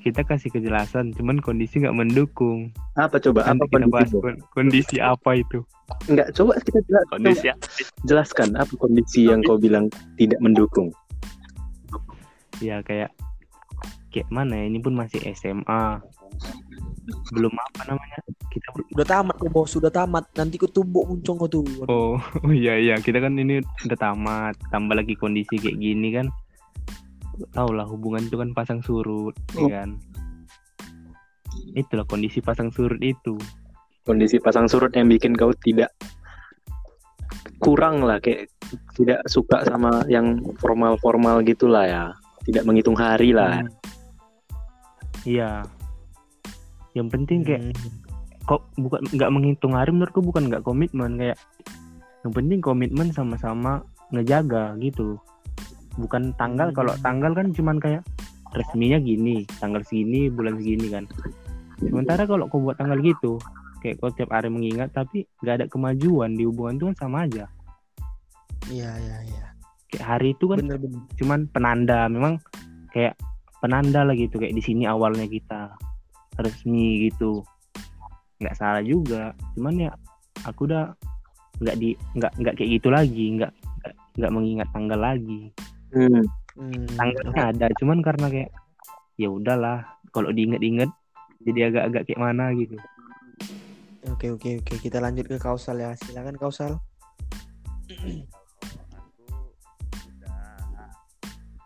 kita 0.06 0.22
kasih 0.22 0.48
kejelasan 0.48 1.10
cuman 1.12 1.38
kondisi 1.38 1.82
nggak 1.82 1.92
mendukung 1.92 2.70
Apa 2.94 3.18
coba? 3.18 3.42
nanti 3.44 3.66
apa 3.66 3.74
kita 3.74 3.86
bahas 3.88 4.06
kondisi? 4.06 4.22
kon- 4.22 4.42
kondisi 4.48 4.96
apa 4.96 5.30
itu 5.34 5.58
Enggak, 6.06 6.30
coba 6.32 6.58
kita 6.60 6.78
jelas, 6.82 7.04
Kondisi 7.08 7.46
coba 7.48 7.58
jelaskan 8.04 8.48
apa 8.54 8.72
kondisi 8.76 9.20
yang 9.24 9.42
kau 9.42 9.54
bilang 9.56 9.86
tidak 10.14 10.38
mendukung. 10.38 10.90
ya 12.58 12.80
kayak 12.80 13.10
kayak 14.08 14.28
mana 14.28 14.56
ya 14.56 14.64
ini 14.64 14.78
pun 14.78 14.94
masih 14.94 15.20
SMA 15.30 16.00
belum 17.28 17.52
apa 17.52 17.82
namanya 17.86 18.18
kita 18.48 18.66
belum- 18.72 18.90
Udah 18.92 19.06
tamat 19.06 19.34
kok 19.36 19.46
bos, 19.48 19.68
sudah 19.68 19.88
tamat. 19.88 20.26
Nanti 20.34 20.56
ku 20.56 20.66
tumbuk 20.66 21.06
muncung 21.06 21.36
kau 21.36 21.46
tuh. 21.46 21.62
oh 21.86 22.18
oh 22.42 22.52
iya 22.52 22.74
iya 22.76 22.94
kita 22.96 23.20
kan 23.20 23.34
ini 23.34 23.58
udah 23.84 23.94
tamat 23.96 24.54
tambah 24.68 24.94
lagi 24.94 25.14
kondisi 25.14 25.54
kayak 25.54 25.76
gini 25.76 26.10
kan 26.12 26.26
tau 27.52 27.70
lah 27.72 27.84
hubungan 27.84 28.24
itu 28.24 28.36
kan 28.36 28.50
pasang 28.56 28.80
surut 28.80 29.34
Oh. 29.56 29.68
ya 29.68 29.82
kan 29.84 29.96
itulah 31.76 32.04
kondisi 32.08 32.40
pasang 32.40 32.72
surut 32.72 33.00
itu 33.00 33.36
Kondisi 34.06 34.38
pasang 34.38 34.70
surut 34.70 34.94
yang 34.94 35.10
bikin 35.10 35.34
kau 35.34 35.50
tidak 35.66 35.90
kurang 37.58 38.06
lah 38.06 38.22
kayak 38.22 38.46
tidak 38.94 39.18
suka 39.26 39.66
sama 39.66 40.06
yang 40.06 40.38
formal-formal 40.62 41.42
gitulah 41.42 41.82
ya. 41.82 42.04
Tidak 42.46 42.62
menghitung 42.62 42.94
hari 42.94 43.34
lah. 43.34 43.66
Hmm. 43.66 43.70
iya 45.26 45.66
yang 46.94 47.10
penting 47.10 47.42
kayak 47.42 47.74
Hmm. 47.74 47.74
kok 48.46 48.62
bukan 48.78 49.02
nggak 49.10 49.32
menghitung 49.34 49.74
hari 49.74 49.90
menurutku 49.90 50.22
bukan 50.22 50.46
nggak 50.46 50.62
komitmen 50.62 51.18
kayak 51.18 51.34
yang 52.22 52.30
penting 52.30 52.62
komitmen 52.62 53.10
sama-sama 53.10 53.82
ngejaga 54.14 54.78
gitu 54.78 55.18
bukan 55.96 56.32
tanggal 56.36 56.72
kalau 56.72 56.92
tanggal 57.00 57.32
kan 57.32 57.52
cuman 57.52 57.80
kayak 57.80 58.02
resminya 58.54 58.96
gini 59.00 59.44
tanggal 59.60 59.82
segini 59.84 60.32
bulan 60.32 60.56
segini 60.60 60.88
kan. 60.92 61.04
Sementara 61.80 62.24
kalau 62.24 62.48
kau 62.48 62.62
buat 62.62 62.80
tanggal 62.80 62.96
gitu 63.04 63.36
kayak 63.84 64.00
kau 64.00 64.10
tiap 64.12 64.32
hari 64.32 64.48
mengingat 64.48 64.92
tapi 64.96 65.28
nggak 65.44 65.54
ada 65.62 65.66
kemajuan 65.68 66.34
di 66.34 66.48
hubungan 66.48 66.80
itu 66.80 66.84
kan 66.92 66.96
sama 66.96 67.28
aja. 67.28 67.44
Iya, 68.66 68.90
iya, 68.98 69.18
iya. 69.28 69.46
kayak 69.86 70.02
hari 70.02 70.34
itu 70.34 70.50
kan 70.50 70.58
Bener 70.58 70.82
bener. 70.82 70.98
cuman 71.14 71.40
penanda 71.54 72.10
memang 72.10 72.42
kayak 72.90 73.14
penanda 73.62 74.02
lah 74.02 74.18
gitu 74.18 74.42
kayak 74.42 74.58
di 74.58 74.62
sini 74.64 74.82
awalnya 74.88 75.28
kita 75.30 75.70
resmi 76.42 77.06
gitu. 77.06 77.46
Nggak 78.42 78.56
salah 78.58 78.82
juga 78.82 79.32
cuman 79.54 79.88
ya 79.88 79.92
aku 80.44 80.66
udah 80.68 80.92
nggak 81.62 81.76
di 81.80 81.96
nggak 82.18 82.32
nggak 82.36 82.54
kayak 82.58 82.70
gitu 82.80 82.88
lagi 82.92 83.24
nggak 83.40 83.52
nggak- 83.54 83.96
nggak 84.20 84.32
mengingat 84.32 84.68
tanggal 84.76 85.00
lagi 85.00 85.54
Hmm. 85.94 86.22
Hmm. 86.56 86.86
tanggalnya 86.96 87.42
ada 87.52 87.66
cuman 87.76 88.00
karena 88.00 88.26
kayak 88.32 88.50
ya 89.20 89.28
udahlah 89.28 89.84
kalau 90.10 90.32
diinget-inget 90.32 90.88
jadi 91.44 91.68
agak-agak 91.68 92.02
kayak 92.08 92.20
mana 92.20 92.50
gitu 92.56 92.76
Oke 94.06 94.30
oke 94.30 94.62
oke 94.62 94.74
kita 94.78 95.02
lanjut 95.02 95.26
ke 95.26 95.34
kausal 95.34 95.82
ya. 95.82 95.90
Silakan 95.98 96.38
kausal. 96.38 96.78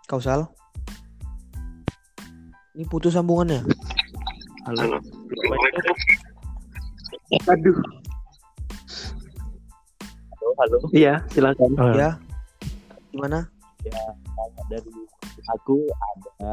Kausal. 0.08 0.48
Ini 2.72 2.88
putus 2.88 3.12
sambungannya. 3.12 3.60
halo 4.64 4.80
Aduh. 7.44 7.76
halo 10.32 10.48
halo 10.56 10.76
Iya, 10.96 11.20
silakan. 11.28 11.70
Oh, 11.76 11.92
Ya. 11.92 12.16
Gimana? 13.12 13.52
Dari 14.70 14.94
aku 15.56 15.88
ada 15.88 16.52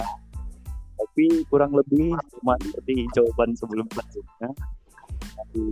tapi 0.98 1.46
kurang 1.52 1.78
lebih 1.78 2.18
cuma 2.42 2.58
seperti 2.58 3.06
jawaban 3.14 3.54
sebelum 3.54 3.86
selanjutnya 3.94 4.50
tapi 5.38 5.64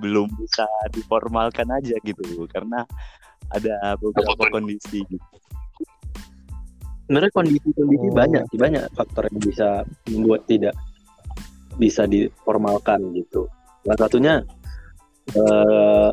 belum 0.00 0.28
bisa 0.40 0.64
diformalkan 0.94 1.68
aja 1.68 1.96
gitu 2.00 2.48
karena 2.48 2.86
ada 3.52 3.96
beberapa 4.00 4.44
kondisi 4.52 5.04
gitu. 5.08 5.26
Sebenarnya 7.08 7.32
kondisi-kondisi 7.32 8.08
Oh. 8.12 8.16
banyak 8.16 8.42
sih, 8.52 8.58
banyak 8.60 8.84
faktor 8.92 9.32
yang 9.32 9.40
bisa 9.40 9.68
membuat 10.12 10.44
tidak 10.44 10.76
bisa 11.80 12.04
diformalkan 12.04 13.00
gitu. 13.16 13.48
Salah 13.88 13.98
satunya 14.04 14.34
eh, 15.32 16.10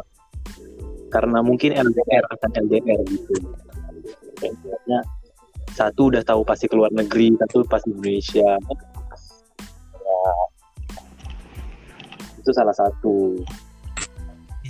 karena 1.12 1.40
mungkin 1.44 1.76
LDR 1.76 2.24
akan 2.32 2.52
LDR 2.64 3.00
gitu. 3.12 3.36
Kayak 4.38 4.54
misalnya, 4.60 5.00
satu 5.74 6.02
udah 6.08 6.24
tahu 6.24 6.42
pasti 6.44 6.66
keluar 6.68 6.92
negeri, 6.92 7.34
satu 7.40 7.64
pasti 7.66 7.92
Indonesia. 7.92 8.50
Ya, 9.96 10.22
itu 12.38 12.52
salah 12.54 12.76
satu. 12.76 13.42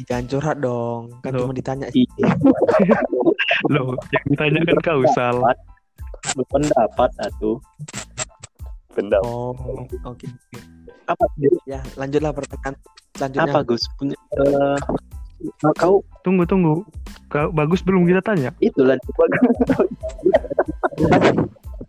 Jangan 0.07 0.25
curhat 0.27 0.57
dong. 0.59 1.07
Kan 1.23 1.31
Loh. 1.31 1.47
cuma 1.47 1.55
ditanya 1.55 1.87
sih. 1.87 2.03
loh 3.71 3.95
yang 4.11 4.25
ditanya 4.27 4.59
kan 4.67 4.79
kausal 4.83 5.35
Berpendapat 6.35 7.09
satu. 7.15 7.61
pendapat 8.91 9.23
Oh, 9.23 9.55
oke. 9.55 9.95
oke. 10.03 10.27
Apa 11.05 11.23
Ya, 11.63 11.79
lanjutlah 11.95 12.31
pertanyaan 12.31 12.75
selanjutnya. 13.13 13.51
apa 13.51 13.59
Gus 13.63 13.83
punya 13.95 14.17
eh, 14.35 14.77
kau 15.75 15.99
tunggu 16.25 16.49
tunggu. 16.49 16.81
Bagus 17.29 17.85
belum 17.85 18.09
kita 18.09 18.25
tanya? 18.25 18.49
Itulah 18.57 18.97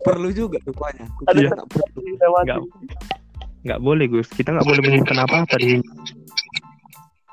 Perlu 0.05 0.29
juga 0.29 0.61
rupanya. 0.63 1.09
Ada 1.25 1.39
Iya. 1.41 1.49
Nggak 1.49 1.67
perlu. 1.73 2.45
nggak. 2.45 2.59
Nggak 3.65 3.79
boleh 3.81 4.05
Gus. 4.05 4.29
Kita 4.29 4.53
nggak 4.53 4.67
boleh 4.69 4.81
menyebutkan 4.85 5.19
apa 5.25 5.37
tadi 5.49 5.81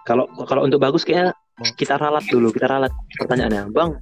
kalau 0.05 0.29
kalau 0.45 0.69
untuk 0.69 0.85
bagus 0.85 1.01
kayaknya 1.01 1.33
kita 1.81 1.97
ralat 1.97 2.21
dulu 2.29 2.53
kita 2.53 2.69
ralat 2.69 2.93
pertanyaannya. 3.17 3.73
Bang 3.73 3.97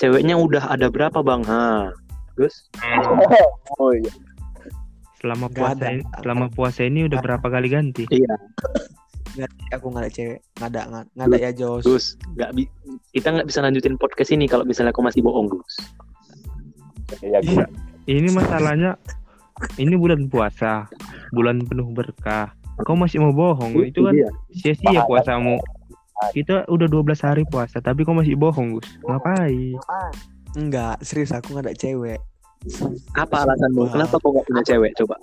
ceweknya 0.00 0.36
udah 0.36 0.64
ada 0.72 0.88
berapa 0.88 1.20
bang? 1.20 1.44
Ha 1.48 1.92
Gus? 2.36 2.68
Oh 3.80 3.92
iya. 3.92 4.12
Selama 5.20 5.52
puasa 5.52 5.92
selama 6.24 6.46
puasa 6.48 6.88
ini 6.88 7.04
udah 7.04 7.20
berapa 7.20 7.44
kali 7.44 7.68
ganti? 7.68 8.08
Iya 8.08 8.36
Nggak, 9.36 9.50
aku 9.70 9.86
nggak 9.86 10.02
ada 10.02 10.10
cewek. 10.10 10.38
Nggak 10.54 10.68
ada, 10.68 10.82
nggak, 10.86 11.04
nggak 11.12 11.26
ada 11.26 11.38
ya 11.38 11.50
Jos. 11.52 11.82
Gus 11.82 12.06
nggak 12.32 12.50
bi- 12.52 12.72
kita 13.12 13.28
nggak 13.30 13.46
bisa 13.46 13.58
lanjutin 13.60 13.94
podcast 13.94 14.30
ini 14.30 14.44
kalau 14.44 14.64
misalnya 14.64 14.90
kau 14.90 15.00
masih 15.00 15.20
bohong 15.20 15.48
Gus 15.48 15.74
iya 17.18 17.38
Iya. 17.38 17.64
ini 18.08 18.28
masalahnya 18.28 18.96
ini 19.76 19.94
bulan 19.94 20.26
puasa 20.26 20.84
bulan 21.30 21.62
penuh 21.62 21.86
berkah 21.88 22.52
kau 22.78 22.92
masih 22.92 23.18
mau 23.18 23.32
bohong 23.32 23.72
itu 23.82 24.00
kan 24.00 24.12
Iya. 24.12 24.28
sia-sia 24.52 25.00
puasamu 25.02 25.56
kita 26.32 26.64
udah 26.66 26.86
12 26.86 27.20
hari 27.22 27.42
puasa 27.44 27.78
tapi 27.78 28.02
kau 28.02 28.12
masih 28.12 28.34
bohong 28.34 28.76
Gus 28.76 28.88
ngapain 29.02 29.76
Enggak, 30.52 30.96
serius 31.00 31.30
aku 31.30 31.52
nggak 31.52 31.68
ada 31.68 31.76
cewek. 31.76 32.16
apa 33.12 33.44
alasanmu 33.44 33.86
kenapa 33.86 34.16
kau 34.16 34.32
nggak 34.32 34.46
punya 34.46 34.62
cewek 34.66 34.92
coba 34.96 35.16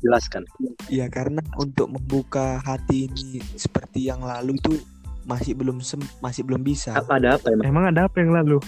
jelaskan 0.00 0.42
Ya 0.88 1.06
karena 1.06 1.40
untuk 1.56 1.92
membuka 1.92 2.58
hati 2.60 3.06
ini 3.08 3.40
seperti 3.54 4.08
yang 4.08 4.24
lalu 4.24 4.56
itu 4.58 4.80
masih 5.28 5.52
belum 5.54 5.84
sem- 5.84 6.10
masih 6.24 6.42
belum 6.42 6.64
bisa. 6.64 6.96
apa 6.96 7.20
ada 7.20 7.36
apa 7.36 7.52
emang 7.52 7.66
emang 7.68 7.84
ada 7.92 8.08
apa 8.08 8.16
yang 8.24 8.32
lalu 8.32 8.58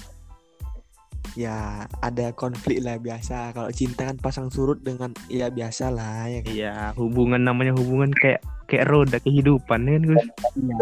Ya 1.32 1.88
ada 2.04 2.28
konflik 2.36 2.84
lah 2.84 3.00
biasa. 3.00 3.56
Kalau 3.56 3.72
cinta 3.72 4.04
kan 4.04 4.20
pasang 4.20 4.52
surut 4.52 4.76
dengan 4.84 5.16
ya 5.32 5.48
biasa 5.48 5.88
lah 5.88 6.28
ya 6.28 6.44
kan. 6.44 6.52
Iya 6.52 6.74
hubungan 6.92 7.40
namanya 7.40 7.72
hubungan 7.72 8.12
kayak 8.12 8.44
kayak 8.68 8.84
roda 8.92 9.16
kehidupan 9.16 9.88
ya 9.88 9.92
kan 9.96 10.02
Gus 10.12 10.24
Ya, 10.60 10.76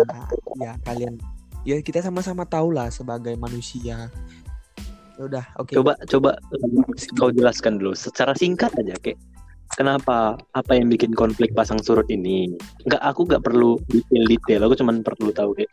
ya 0.59 0.71
kalian 0.83 1.15
ya 1.63 1.79
kita 1.79 2.03
sama-sama 2.03 2.43
tahu 2.51 2.75
lah 2.75 2.91
sebagai 2.91 3.39
manusia. 3.39 4.11
Ya 5.15 5.23
udah, 5.23 5.45
oke. 5.61 5.77
coba 5.77 5.95
coba 6.09 6.31
kau 7.15 7.31
jelaskan 7.31 7.77
dulu 7.79 7.93
secara 7.95 8.33
singkat 8.35 8.73
aja 8.75 8.97
kayak 8.99 9.21
kenapa? 9.75 10.39
Apa 10.57 10.79
yang 10.79 10.91
bikin 10.91 11.15
konflik 11.15 11.53
pasang 11.55 11.79
surut 11.83 12.07
ini? 12.11 12.51
Nggak 12.87 13.03
aku 13.03 13.27
nggak 13.27 13.43
perlu 13.45 13.79
detail 13.91 14.25
detail 14.27 14.61
aku 14.67 14.75
cuman 14.81 15.03
perlu 15.03 15.31
tahu 15.31 15.51
kayak 15.55 15.71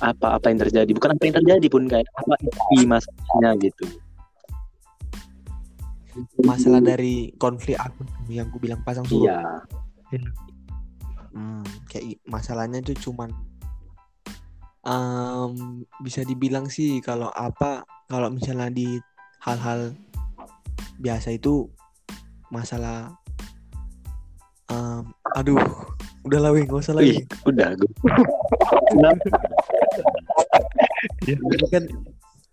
apa 0.00 0.38
apa 0.38 0.46
yang 0.50 0.58
terjadi. 0.62 0.90
Bukan 0.94 1.10
apa 1.16 1.22
yang 1.26 1.36
terjadi 1.42 1.66
pun 1.66 1.82
kayak 1.90 2.08
apa 2.14 2.34
isi 2.42 2.86
masalahnya 2.86 3.50
gitu. 3.60 3.86
Masalah 6.42 6.82
dari 6.82 7.30
konflik 7.38 7.78
aku 7.78 8.02
yang 8.28 8.50
ku 8.50 8.58
bilang 8.58 8.82
pasang 8.82 9.06
surut. 9.06 9.30
iya. 9.30 9.40
Hmm, 11.30 11.62
kayak 11.86 12.18
masalahnya 12.26 12.82
itu 12.82 12.98
cuman 12.98 13.30
em, 14.82 15.86
bisa 16.02 16.26
dibilang 16.26 16.66
sih 16.66 16.98
kalau 16.98 17.30
apa 17.30 17.86
kalau 18.10 18.26
misalnya 18.34 18.66
di 18.74 18.98
hal-hal 19.38 19.94
biasa 20.98 21.38
itu 21.38 21.70
masalah 22.50 23.14
em, 24.70 25.02
aduh 25.38 25.58
udah 26.26 26.38
lah 26.42 26.50
weh 26.52 26.66
nggak 26.66 26.82
usah 26.84 26.94
lagi. 26.94 27.24
Udah 27.46 27.74
gue 27.74 27.90
ini 31.26 31.66
kan 31.70 31.84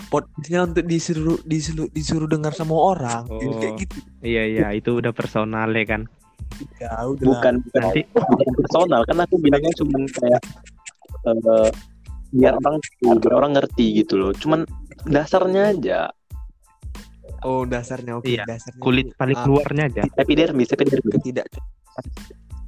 podcastnya 0.08 0.60
untuk 0.64 0.86
disuruh 0.88 1.38
disuruh 1.44 1.88
disuruh 1.92 2.30
dengar 2.32 2.56
sama 2.56 2.76
orang 2.76 3.28
Jadi 3.28 3.48
Oh. 3.52 3.60
kayak 3.60 3.74
gitu. 3.84 3.98
Iya 4.24 4.44
iya 4.48 4.68
itu 4.72 4.90
udah 5.04 5.12
personal 5.12 5.68
ya 5.76 5.86
kan? 5.86 6.02
Ya 6.80 6.94
udah. 7.04 7.26
Bukan 7.28 7.54
bukan, 7.68 7.82
nanti. 7.84 8.02
bukan 8.16 8.52
personal 8.64 9.02
kan 9.04 9.18
aku 9.20 9.36
bilangnya 9.42 9.74
cuman 9.76 10.02
kayak 10.08 10.42
eh, 11.28 11.70
biar 12.32 12.54
orang 12.60 12.76
biar 13.20 13.34
orang 13.36 13.52
ngerti 13.60 13.86
gitu 14.04 14.16
loh. 14.16 14.32
Cuman 14.32 14.64
dasarnya 15.08 15.76
aja 15.76 16.00
oh 17.46 17.68
dasarnya 17.68 18.18
oke 18.18 18.30
Iya, 18.30 18.48
dasarnya. 18.48 18.82
kulit 18.82 19.08
paling 19.20 19.38
ah, 19.38 19.44
keluarnya 19.46 19.84
aja. 19.92 20.02
epidermis 20.18 20.70
epidermis 20.74 21.14
ketidak 21.22 21.48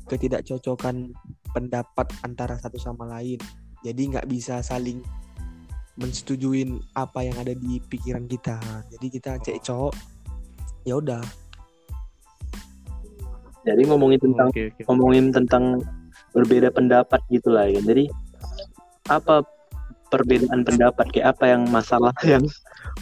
ketidakcocokan 0.09 1.13
pendapat 1.53 2.07
antara 2.25 2.57
satu 2.57 2.81
sama 2.81 3.05
lain. 3.05 3.37
Jadi 3.85 4.01
nggak 4.11 4.27
bisa 4.27 4.59
saling 4.65 4.99
mensetujuin 6.01 6.81
apa 6.97 7.23
yang 7.23 7.37
ada 7.37 7.53
di 7.53 7.77
pikiran 7.77 8.25
kita. 8.25 8.57
Jadi 8.89 9.07
kita 9.07 9.37
cek 9.39 9.61
cowok 9.61 9.93
ya 10.83 10.97
udah. 10.97 11.23
Jadi 13.63 13.81
ngomongin 13.85 14.17
tentang 14.17 14.49
oke 14.49 14.63
oke. 14.73 14.81
ngomongin 14.89 15.25
tentang 15.29 15.63
berbeda 16.33 16.73
pendapat 16.73 17.21
gitu 17.29 17.53
lah 17.53 17.69
ya. 17.69 17.79
Jadi 17.85 18.09
apa 19.13 19.45
perbedaan 20.09 20.65
pendapat? 20.65 21.05
Kayak 21.13 21.37
apa 21.37 21.45
yang 21.53 21.69
masalah 21.69 22.15
yang 22.25 22.41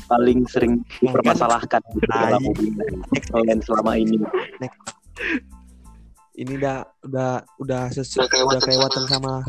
paling 0.06 0.46
sering 0.46 0.86
dipermasalahkan 1.02 1.82
dalam 2.06 2.42
Tai. 2.46 2.54
hubungan 3.34 3.60
selama 3.66 3.92
ini? 3.98 4.22
ini 6.38 6.54
udah 6.62 6.86
udah 7.10 7.42
udah 7.58 7.82
sesuai 7.90 8.30
udah 8.30 8.62
kelewatan 8.62 9.04
sama 9.10 9.42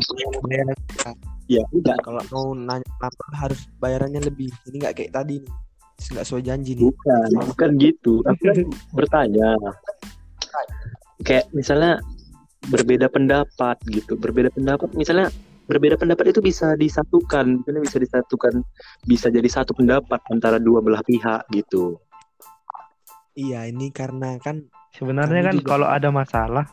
bayaran 0.49 0.79
kita. 0.89 1.13
Ya 1.49 1.65
enggak, 1.73 2.01
kalau 2.01 2.21
mau 2.33 2.47
nanya 2.57 2.89
apa 3.01 3.25
harus 3.37 3.69
bayarannya 3.81 4.25
lebih 4.25 4.49
ini 4.69 4.77
nggak 4.81 4.97
kayak 4.97 5.13
tadi 5.13 5.45
nih 5.45 5.53
nggak 5.99 6.25
sesuai 6.25 6.45
janji 6.45 6.73
nih 6.77 6.89
bukan, 6.89 7.29
bukan 7.53 7.71
gitu. 7.77 8.25
Aku 8.25 8.41
kan 8.41 8.59
bertanya. 8.97 9.51
Kayak 11.27 11.51
misalnya 11.53 12.01
berbeda 12.73 13.13
pendapat 13.13 13.77
gitu, 13.93 14.17
berbeda 14.17 14.49
pendapat 14.53 14.89
misalnya 14.97 15.29
berbeda 15.69 15.95
pendapat 15.95 16.33
itu 16.33 16.41
bisa 16.41 16.73
disatukan, 16.75 17.61
misalnya 17.61 17.83
bisa 17.85 17.99
disatukan, 18.01 18.65
bisa 19.05 19.29
jadi 19.29 19.45
satu 19.47 19.77
pendapat 19.77 20.17
antara 20.29 20.57
dua 20.57 20.81
belah 20.81 21.05
pihak 21.05 21.45
gitu. 21.53 22.01
iya 23.37 23.63
ini 23.65 23.95
karena 23.95 24.35
kan 24.43 24.67
sebenarnya 24.91 25.47
kan 25.47 25.55
juga- 25.55 25.71
kalau 25.71 25.87
ada 25.87 26.11
masalah 26.11 26.67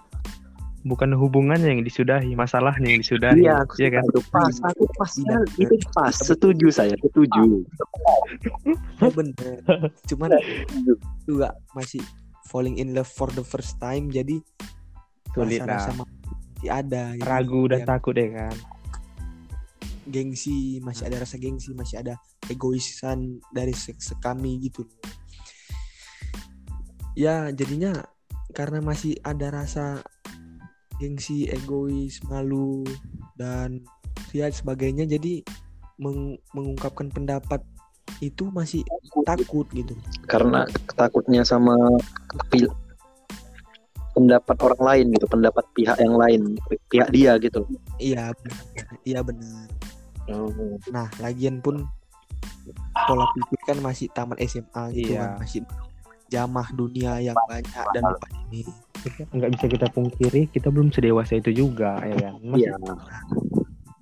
bukan 0.82 1.14
hubungannya 1.14 1.78
yang 1.78 1.82
disudahi 1.82 2.34
masalahnya 2.34 2.90
yang 2.90 3.02
disudahi 3.02 3.38
Iya, 3.38 3.62
aku 3.62 3.74
iya 3.78 3.86
suka 3.86 3.94
kan 3.94 4.04
itu 4.04 4.20
pas, 4.30 4.56
aku 4.64 4.84
pas 4.94 5.12
Iya. 5.14 5.38
itu 5.60 5.76
pas, 5.92 6.14
setuju 6.16 6.68
saya, 6.70 6.94
setuju. 6.98 7.62
oh 8.98 9.12
bener 9.12 9.62
cuman 10.06 10.30
juga 11.22 11.54
masih 11.74 12.02
falling 12.50 12.78
in 12.78 12.94
love 12.94 13.10
for 13.10 13.30
the 13.30 13.42
first 13.42 13.78
time 13.78 14.10
jadi 14.10 14.42
Sulit 15.34 15.62
lah. 15.62 15.86
masih 15.92 16.70
ada 16.72 17.14
Ragu 17.20 17.68
dan 17.68 17.84
yang 17.84 17.90
takut 17.92 18.16
deh 18.16 18.32
kan. 18.32 18.56
Gengsi 20.06 20.80
masih 20.86 21.10
ada 21.10 21.26
rasa 21.26 21.36
gengsi 21.42 21.74
masih 21.74 22.02
ada 22.02 22.16
egoisan 22.50 23.42
dari 23.52 23.74
se- 23.74 23.98
sekami 23.98 24.62
gitu. 24.62 24.86
Ya 27.18 27.50
jadinya 27.50 28.06
karena 28.54 28.80
masih 28.84 29.18
ada 29.26 29.50
rasa 29.50 30.04
gengsi 31.02 31.50
egois 31.52 32.22
malu 32.30 32.86
dan 33.36 33.84
ya 34.32 34.48
sebagainya 34.48 35.10
jadi 35.10 35.44
meng- 36.00 36.40
mengungkapkan 36.56 37.12
pendapat 37.12 37.64
itu 38.24 38.48
masih 38.54 38.86
takut 39.28 39.68
gitu. 39.76 39.96
Karena 40.30 40.64
takutnya 40.96 41.44
sama 41.44 41.76
pendapat 44.16 44.56
orang 44.64 44.82
lain 44.82 45.06
gitu 45.12 45.28
pendapat 45.28 45.66
pihak 45.76 46.00
yang 46.00 46.16
lain 46.16 46.56
pi- 46.72 46.84
pihak 46.88 47.10
dia 47.12 47.36
gitu. 47.42 47.68
Iya 48.00 48.32
benar. 48.32 48.64
Iya 49.04 49.20
benar 49.20 49.68
Oh. 50.28 50.50
nah 50.90 51.06
lagian 51.18 51.60
pun 51.60 51.86
pola 53.06 53.26
pikir 53.32 53.60
kan 53.64 53.78
masih 53.80 54.10
tamat 54.10 54.42
SMA 54.42 54.84
gitu 54.92 55.14
Iya. 55.14 55.22
kan 55.22 55.32
masih 55.40 55.62
jamah 56.26 56.68
dunia 56.72 57.22
yang 57.22 57.38
banyak 57.40 57.86
dan 57.94 58.02
lupa 58.04 58.28
ini 58.48 58.66
Nggak 59.30 59.50
bisa 59.54 59.66
kita 59.70 59.88
pungkiri, 59.92 60.50
kita 60.50 60.74
belum 60.74 60.90
sedewasa 60.90 61.38
itu 61.38 61.54
juga, 61.54 62.02
ya 62.02 62.18
kan. 62.18 62.34
Masih 62.42 62.66
Iya. 62.66 62.74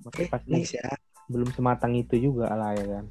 Oke, 0.02 0.24
Pasti. 0.26 0.48
next 0.48 0.72
ya. 0.74 0.88
belum 1.26 1.52
sematang 1.52 1.92
itu 1.92 2.16
juga 2.18 2.48
lah, 2.48 2.72
ya 2.72 2.88
kan. 2.88 3.04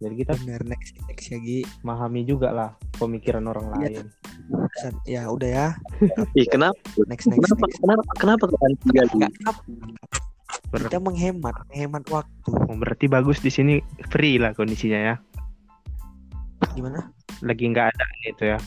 Jadi 0.00 0.14
kita 0.16 0.34
Bener 0.40 0.66
next 0.66 0.98
next 1.04 1.28
ya 1.28 1.38
Gi. 1.38 1.62
memahami 1.80 2.24
juga 2.24 2.50
lah 2.50 2.70
pemikiran 2.98 3.46
orang 3.46 3.70
Iya. 3.78 4.02
lain. 4.02 4.06
Ya 5.06 5.22
udah 5.28 5.46
ya. 5.48 5.66
Ih, 6.34 6.50
kenapa 6.50 6.74
Next 7.06 7.30
next 7.30 7.46
kenapa 7.46 7.62
next. 7.62 7.78
kenapa 7.78 8.02
kenapa 8.18 8.44
kalian 8.48 8.74
tiga 8.82 9.02
Enggak 9.06 9.32
apa. 9.44 9.62
Ber- 10.70 10.86
Kita 10.86 10.98
menghemat, 11.02 11.54
menghemat 11.70 12.04
waktu. 12.10 12.50
Oh, 12.50 12.76
berarti 12.78 13.06
bagus 13.10 13.42
di 13.42 13.50
sini 13.50 13.74
free 14.10 14.38
lah 14.38 14.54
kondisinya 14.54 15.00
ya. 15.00 15.14
Gimana? 16.76 17.10
Lagi 17.42 17.64
nggak 17.66 17.86
ada 17.90 18.06
gitu 18.28 18.42
ya. 18.54 18.58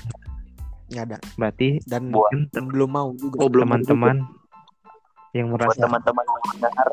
Nggak 0.91 1.03
ada. 1.09 1.17
Berarti 1.39 1.79
Dan 1.87 2.11
Buat- 2.11 2.51
belum 2.51 2.89
mau 2.91 3.09
juga. 3.15 3.37
Oh, 3.39 3.49
belum 3.49 3.69
teman-teman 3.71 4.27
yang 5.33 5.49
merasa 5.49 5.81
teman-teman 5.81 6.23
yang 6.29 6.45
mendengar 6.53 6.87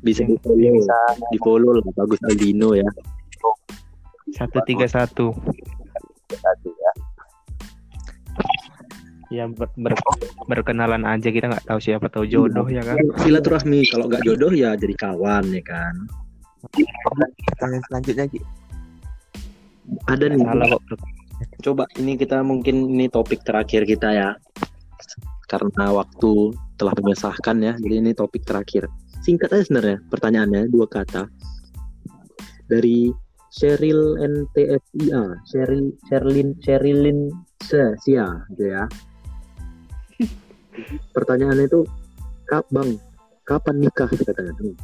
bisa 0.00 0.22
di 0.24 0.36
follow 0.40 0.72
bisa 0.72 0.98
di 1.28 1.38
follow 1.40 1.70
lah 1.76 1.84
bagus 1.92 2.20
Aldino 2.24 2.72
ya 2.72 2.88
satu 4.32 4.64
tiga 4.64 4.88
satu 4.88 5.36
satu 6.32 6.68
ya 9.32 9.44
ber- 9.50 9.74
ber- 9.74 9.98
berkenalan 10.46 11.02
aja 11.02 11.28
kita 11.34 11.50
nggak 11.50 11.66
tahu 11.66 11.78
siapa 11.82 12.06
tahu 12.06 12.26
jodoh 12.26 12.66
ya 12.70 12.82
kan. 12.86 12.96
silaturahmi 13.22 13.82
kalau 13.90 14.06
nggak 14.06 14.22
jodoh 14.22 14.52
ya 14.54 14.78
jadi 14.78 14.94
kawan 14.94 15.44
ya 15.50 15.62
kan? 15.66 15.94
Pertanyaan 17.52 17.82
selanjutnya 17.90 18.24
Gi. 18.30 18.40
ada 20.10 20.24
nih. 20.26 20.38
Salah 20.42 20.66
kok. 20.74 20.82
coba 21.62 21.84
ini 22.00 22.16
kita 22.16 22.40
mungkin 22.42 22.90
ini 22.96 23.06
topik 23.12 23.42
terakhir 23.46 23.86
kita 23.86 24.08
ya. 24.14 24.30
Karena 25.46 25.94
waktu 25.94 26.54
telah 26.74 26.94
memisahkan 26.98 27.56
ya. 27.62 27.72
Jadi 27.78 27.94
ini 28.02 28.10
topik 28.14 28.42
terakhir. 28.42 28.90
Singkat 29.22 29.54
aja 29.54 29.62
sebenarnya 29.66 29.98
pertanyaannya 30.10 30.70
dua 30.70 30.86
kata. 30.90 31.30
Dari 32.66 33.14
Cheryl 33.56 34.20
NTFIA 34.20 35.22
Cheryl 35.48 35.94
Sherlin 36.10 36.48
Sherilyn 36.60 37.30
Se- 37.64 37.96
Sia 38.04 38.28
gitu 38.52 38.68
ya 38.68 38.84
pertanyaannya 41.10 41.64
itu 41.64 41.80
kap 42.44 42.64
bang 42.68 42.96
kapan 43.42 43.76
nikah 43.78 44.08
katanya 44.08 44.52
Hmm. 44.56 44.74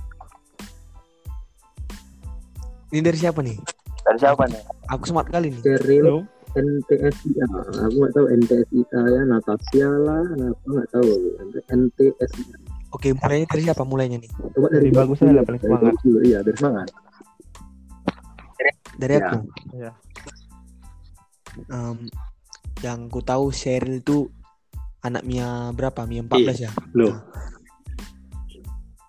Ini 2.90 3.00
dari 3.00 3.16
siapa 3.16 3.40
nih? 3.40 3.56
dari 4.02 4.18
siapa 4.18 4.44
nih 4.44 4.60
Aku 4.90 5.04
smart 5.04 5.26
kali 5.26 5.48
nih. 5.48 5.62
Cheryl. 5.62 6.26
NTSIA 6.52 7.48
aku 7.80 7.94
nggak 7.96 8.12
tahu 8.12 8.26
NTSIA 8.28 9.00
ya 9.08 9.22
Natasha 9.24 9.88
lah 9.88 10.20
apa 10.20 10.66
nggak 10.68 10.88
tahu 10.90 11.08
NTSIA 11.66 12.56
Oke, 12.92 13.08
mulainya 13.16 13.48
dari 13.48 13.62
siapa 13.64 13.82
mulainya 13.82 14.20
nih? 14.20 14.28
coba 14.52 14.68
Dari 14.68 14.92
bagus 14.92 15.16
aja 15.18 15.32
lah, 15.32 15.42
paling 15.42 15.56
dari 15.56 15.64
semangat. 15.64 15.84
bagus 15.88 16.00
dulu, 16.04 16.18
iya 16.20 16.38
dari 16.40 16.56
semangat 16.56 16.88
Dari 18.92 19.12
Ya. 19.16 19.24
aku. 19.24 19.36
Ya. 19.72 19.92
Em, 21.68 21.98
yang 22.82 23.00
ku 23.08 23.18
tahu 23.18 23.48
Cheryl 23.48 23.98
itu 23.98 24.28
anak 25.02 25.22
Mia 25.22 25.48
berapa? 25.70 26.02
Mia 26.04 26.22
14 26.22 26.58
ya? 26.60 26.70
loh 26.92 27.14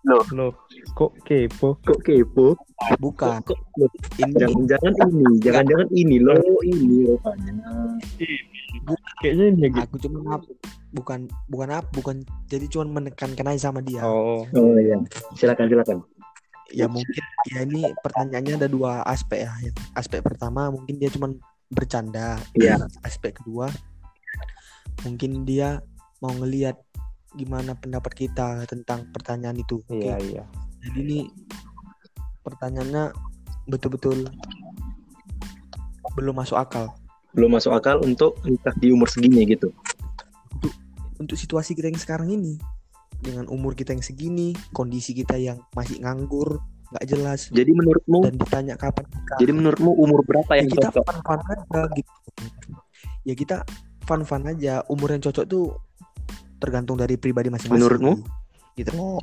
Loh, 0.04 0.52
kok 0.92 1.16
kepo? 1.24 1.80
kok 1.80 2.00
kepo 2.02 2.60
Bukan. 3.00 3.40
kok, 3.40 3.56
loh, 3.80 3.88
Ini 4.20 4.36
jangan-jangan 4.36 4.92
ini 5.08 5.28
jangan-jangan 5.40 5.88
ini 5.90 6.16
loh 6.20 6.36
ini 6.62 7.08
rupanya 7.08 7.56
Kayaknya 9.18 9.46
ini 9.48 9.66
gitu. 9.70 9.80
aku 9.80 9.96
cuma 10.02 10.18
ngap- 10.26 10.52
bukan 10.92 11.20
bukan 11.48 11.70
apa 11.72 11.88
bukan 11.90 12.16
jadi 12.46 12.68
cuma 12.68 12.86
menekankan 12.92 13.48
aja 13.48 13.72
sama 13.72 13.80
dia. 13.80 14.04
Oh, 14.04 14.44
oh 14.46 14.76
iya 14.76 15.00
silakan 15.34 15.66
silakan 15.66 15.98
ya 16.70 16.86
mungkin 16.86 17.24
ya 17.48 17.64
ini 17.64 17.82
pertanyaannya 17.98 18.54
ada 18.58 18.68
dua 18.68 19.02
aspek 19.04 19.42
ya 19.42 19.54
aspek 19.94 20.20
pertama 20.20 20.68
mungkin 20.68 20.98
dia 20.98 21.08
cuma 21.08 21.32
bercanda 21.68 22.38
Iya. 22.54 22.76
aspek 23.02 23.34
kedua 23.36 23.72
mungkin 25.02 25.44
dia 25.50 25.82
mau 26.22 26.32
ngelihat 26.38 26.78
gimana 27.34 27.74
pendapat 27.74 28.14
kita 28.14 28.62
tentang 28.70 29.10
pertanyaan 29.10 29.58
itu 29.58 29.82
iya 29.90 30.22
iya. 30.22 30.44
jadi 30.86 30.98
ini 31.02 31.20
pertanyaannya 32.46 33.10
betul-betul 33.66 34.28
belum 36.14 36.36
masuk 36.38 36.58
akal. 36.60 36.94
Belum 37.34 37.58
masuk 37.58 37.74
akal 37.74 37.98
untuk 38.06 38.38
nikah 38.46 38.76
di 38.78 38.94
umur 38.94 39.10
segini 39.10 39.42
gitu? 39.50 39.74
Untuk 41.18 41.40
situasi 41.40 41.74
kita 41.74 41.90
yang 41.90 41.98
sekarang 41.98 42.30
ini 42.30 42.62
dengan 43.24 43.48
umur 43.48 43.74
kita 43.74 43.96
yang 43.96 44.04
segini 44.04 44.52
kondisi 44.76 45.16
kita 45.16 45.40
yang 45.40 45.58
masih 45.74 45.98
nganggur 46.04 46.62
nggak 46.94 47.06
jelas. 47.10 47.50
Jadi 47.50 47.72
menurutmu 47.74 48.30
dan 48.30 48.36
ditanya 48.38 48.74
kapan 48.78 49.10
nikah. 49.10 49.38
Jadi 49.42 49.52
menurutmu 49.56 49.92
umur 49.98 50.22
berapa 50.22 50.52
ya 50.54 50.62
yang 50.62 50.70
kita 50.70 50.88
cocok? 50.94 51.06
fun 51.10 51.18
fun 51.26 51.40
aja 51.50 51.82
gitu. 51.98 52.14
Ya 53.24 53.34
kita 53.34 53.58
fun 54.04 54.22
fun 54.24 54.44
aja 54.46 54.84
umur 54.88 55.12
yang 55.12 55.22
cocok 55.22 55.46
tuh 55.46 55.76
tergantung 56.58 56.96
dari 56.96 57.16
pribadi 57.16 57.48
masing-masing 57.48 57.82
Menurutmu? 57.82 58.14
gitu 58.76 58.92
loh 58.96 59.20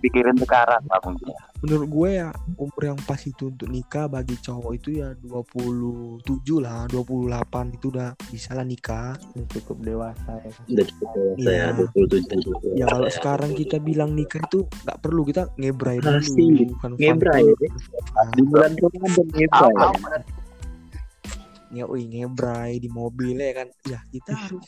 pikirin 0.00 0.32
sekarang 0.40 0.80
lah 0.88 0.96
mungkin 1.04 1.28
menurut 1.60 1.88
gue 1.92 2.08
ya 2.16 2.32
umur 2.56 2.80
yang 2.80 2.96
pas 3.04 3.20
itu 3.20 3.52
untuk 3.52 3.68
nikah 3.68 4.08
bagi 4.08 4.32
cowok 4.40 4.72
itu 4.72 4.96
ya 4.96 5.12
27 5.12 6.24
lah 6.56 6.88
28 6.88 7.76
itu 7.76 7.92
udah 7.92 8.16
bisa 8.32 8.56
lah 8.56 8.64
nikah 8.64 9.12
cukup 9.52 9.76
dewasa 9.84 10.40
ya. 10.40 10.50
udah 10.72 10.84
cukup 10.88 11.08
dewasa 11.12 11.50
ya 11.52 11.66
Iya. 11.68 11.84
27 11.84 12.80
ya 12.80 12.84
kalau 12.88 13.08
sekarang 13.12 13.52
kita 13.52 13.76
bilang 13.76 14.16
nikah 14.16 14.40
itu 14.40 14.64
nggak 14.88 14.98
perlu 15.04 15.20
kita 15.28 15.52
ngebrai 15.60 16.00
Pasti. 16.00 16.48
dulu 16.48 16.64
fun 16.80 16.92
Ngebrai. 16.96 17.44
di 18.32 18.42
bulan 18.48 18.72
Ramadan 18.80 19.26
ngebrai 19.36 19.74
ya 21.70 21.86
wih 21.86 22.06
ngebrai 22.06 22.78
di 22.82 22.88
mobil 22.90 23.38
ya 23.38 23.64
kan. 23.64 23.68
Ya 23.86 23.98
kita 24.10 24.34
harus 24.34 24.66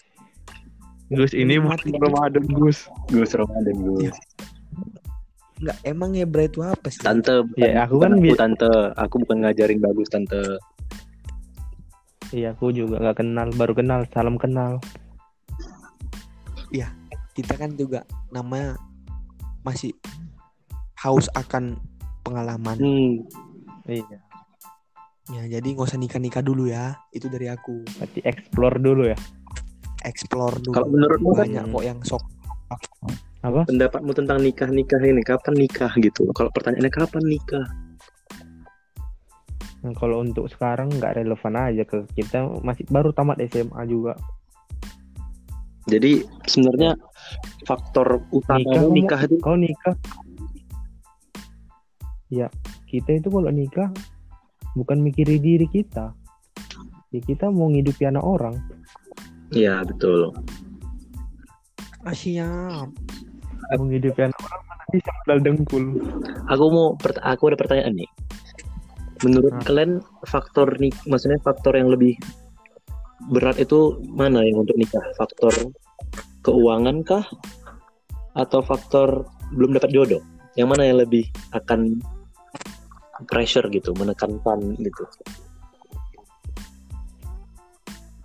Gus 1.13 1.37
ini 1.37 1.61
bukan 1.61 1.93
Ramadan 2.01 2.47
Gus. 2.57 2.89
Gus 3.13 3.37
Ramadan 3.37 3.77
Gus. 3.85 4.17
Nggak 5.63 5.79
emang 5.85 6.17
ngebrai 6.17 6.49
itu 6.49 6.65
apa 6.65 6.89
sih? 6.89 7.05
Tante 7.05 7.45
Ya, 7.61 7.85
aku 7.85 8.01
kan 8.01 8.17
bukan 8.17 8.33
aku 8.33 8.41
tante. 8.41 8.73
Aku 8.97 9.15
bukan 9.21 9.37
ngajarin 9.45 9.79
bagus 9.83 10.09
tante. 10.09 10.43
Iya 12.33 12.57
aku 12.57 12.73
juga 12.73 12.97
nggak 12.97 13.21
kenal, 13.21 13.49
baru 13.53 13.77
kenal, 13.77 14.09
salam 14.09 14.41
kenal. 14.41 14.81
kita 17.33 17.57
kan 17.57 17.77
juga 17.77 18.05
namanya 18.29 18.77
masih 19.65 19.97
haus 21.01 21.29
akan 21.37 21.81
pengalaman. 22.25 22.77
Hmm. 22.79 23.13
Iya. 23.89 24.19
Ya 25.33 25.49
jadi 25.49 25.65
nggak 25.65 25.89
usah 25.89 25.97
nikah 25.97 26.21
nikah 26.21 26.45
dulu 26.45 26.69
ya 26.69 26.93
itu 27.11 27.27
dari 27.27 27.49
aku 27.49 27.81
Berarti 27.97 28.21
explore 28.23 28.77
dulu 28.77 29.09
ya. 29.09 29.17
explore 30.05 30.61
dulu 30.61 30.75
Kalau 30.75 30.89
menurutmu 30.89 31.31
kan- 31.33 31.49
banyak 31.49 31.65
kok 31.67 31.85
yang 31.85 31.99
sok 32.03 32.23
Apa? 33.43 33.67
pendapatmu 33.67 34.13
tentang 34.15 34.39
nikah 34.39 34.69
nikah 34.69 35.01
ini 35.01 35.23
kapan 35.23 35.55
nikah 35.57 35.91
gitu 35.99 36.31
kalau 36.33 36.53
pertanyaannya 36.53 36.93
kapan 36.93 37.25
nikah 37.27 37.67
Nah, 39.83 39.91
kalau 39.99 40.23
untuk 40.23 40.47
sekarang 40.47 40.95
nggak 40.95 41.19
relevan 41.19 41.59
aja 41.59 41.83
ke 41.83 42.07
kita 42.15 42.47
masih 42.63 42.87
baru 42.87 43.11
tamat 43.11 43.43
SMA 43.51 43.83
juga. 43.91 44.15
jadi 45.91 46.23
sebenarnya 46.47 46.95
faktor 47.67 48.23
utama 48.31 48.63
Nikah, 48.63 48.87
nikah, 48.87 49.21
itu 49.27 49.37
Kau 49.43 49.59
nikah? 49.59 49.99
Ya 52.31 52.47
kita 52.87 53.19
itu 53.19 53.27
kalau 53.27 53.51
nikah 53.51 53.91
bukan 54.75 55.01
mikirin 55.01 55.41
diri 55.41 55.67
kita. 55.69 56.13
Ya 57.13 57.21
kita 57.21 57.53
mau 57.53 57.69
ngidupi 57.69 58.09
anak 58.09 58.25
orang. 58.25 58.57
Iya 59.53 59.85
betul 59.85 60.33
Ah, 62.03 62.17
siap. 62.17 62.89
menghidupkan 63.73 64.29
orang 64.37 64.63
mana 64.69 64.85
bisa 64.93 65.09
modal 65.23 65.39
dengkul 65.41 65.85
Aku 66.51 66.65
mau 66.69 66.87
aku 67.25 67.43
ada 67.49 67.57
pertanyaan 67.57 67.95
nih. 67.97 68.11
Menurut 69.23 69.55
Hmm. 69.55 69.65
kalian 69.65 69.93
faktor 70.27 70.77
nih 70.77 70.93
maksudnya 71.07 71.39
faktor 71.41 71.79
yang 71.79 71.89
lebih 71.89 72.19
berat 73.31 73.57
itu 73.63 74.03
mana 74.13 74.43
yang 74.43 74.61
untuk 74.67 74.75
nikah? 74.77 75.01
Faktor 75.15 75.55
keuangan 76.43 77.07
kah 77.07 77.25
atau 78.35 78.61
faktor 78.67 79.25
belum 79.55 79.79
dapat 79.79 79.95
jodoh? 79.95 80.21
Yang 80.59 80.69
mana 80.69 80.83
yang 80.91 80.99
lebih 81.01 81.25
akan 81.55 82.03
pressure 83.29 83.69
gitu, 83.71 83.93
menekankan 83.95 84.75
gitu? 84.81 85.05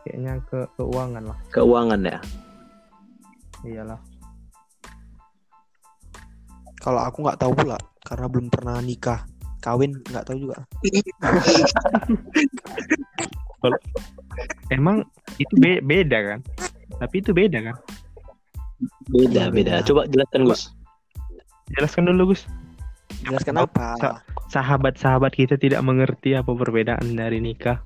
kayaknya 0.07 0.39
ke 0.47 0.63
keuangan 0.79 1.23
lah 1.27 1.35
Keuangan 1.51 1.99
ya. 2.07 2.19
iyalah 3.67 3.99
Kalau 6.79 7.03
aku 7.03 7.27
nggak 7.27 7.43
tahu 7.43 7.51
pula 7.51 7.75
karena 8.07 8.31
belum 8.31 8.47
pernah 8.47 8.79
nikah. 8.79 9.27
Kawin 9.59 9.91
nggak 10.07 10.23
tahu 10.23 10.47
juga. 10.47 10.63
emang 14.71 15.03
itu 15.41 15.49
be- 15.59 15.81
beda 15.81 16.19
kan 16.23 16.39
tapi 17.01 17.19
itu 17.19 17.33
beda 17.35 17.73
kan 17.73 17.75
Beda, 19.09 19.49
beda. 19.49 19.81
beda. 19.81 19.87
Coba 19.89 20.05
jelaskan, 20.05 20.45
Gus. 20.45 20.69
jelaskan 21.73 22.05
dulu 22.13 22.31
Gus 22.31 22.45
Jelaskan 23.27 23.53
Oh, 23.57 23.67
apa? 23.67 23.87
sa- 23.99 24.17
sahabat-sahabat 24.47 25.31
kita 25.31 25.55
tidak 25.55 25.83
mengerti 25.83 26.31
apa 26.33 26.47
perbedaan 26.49 27.13
dari 27.13 27.43
nikah 27.43 27.83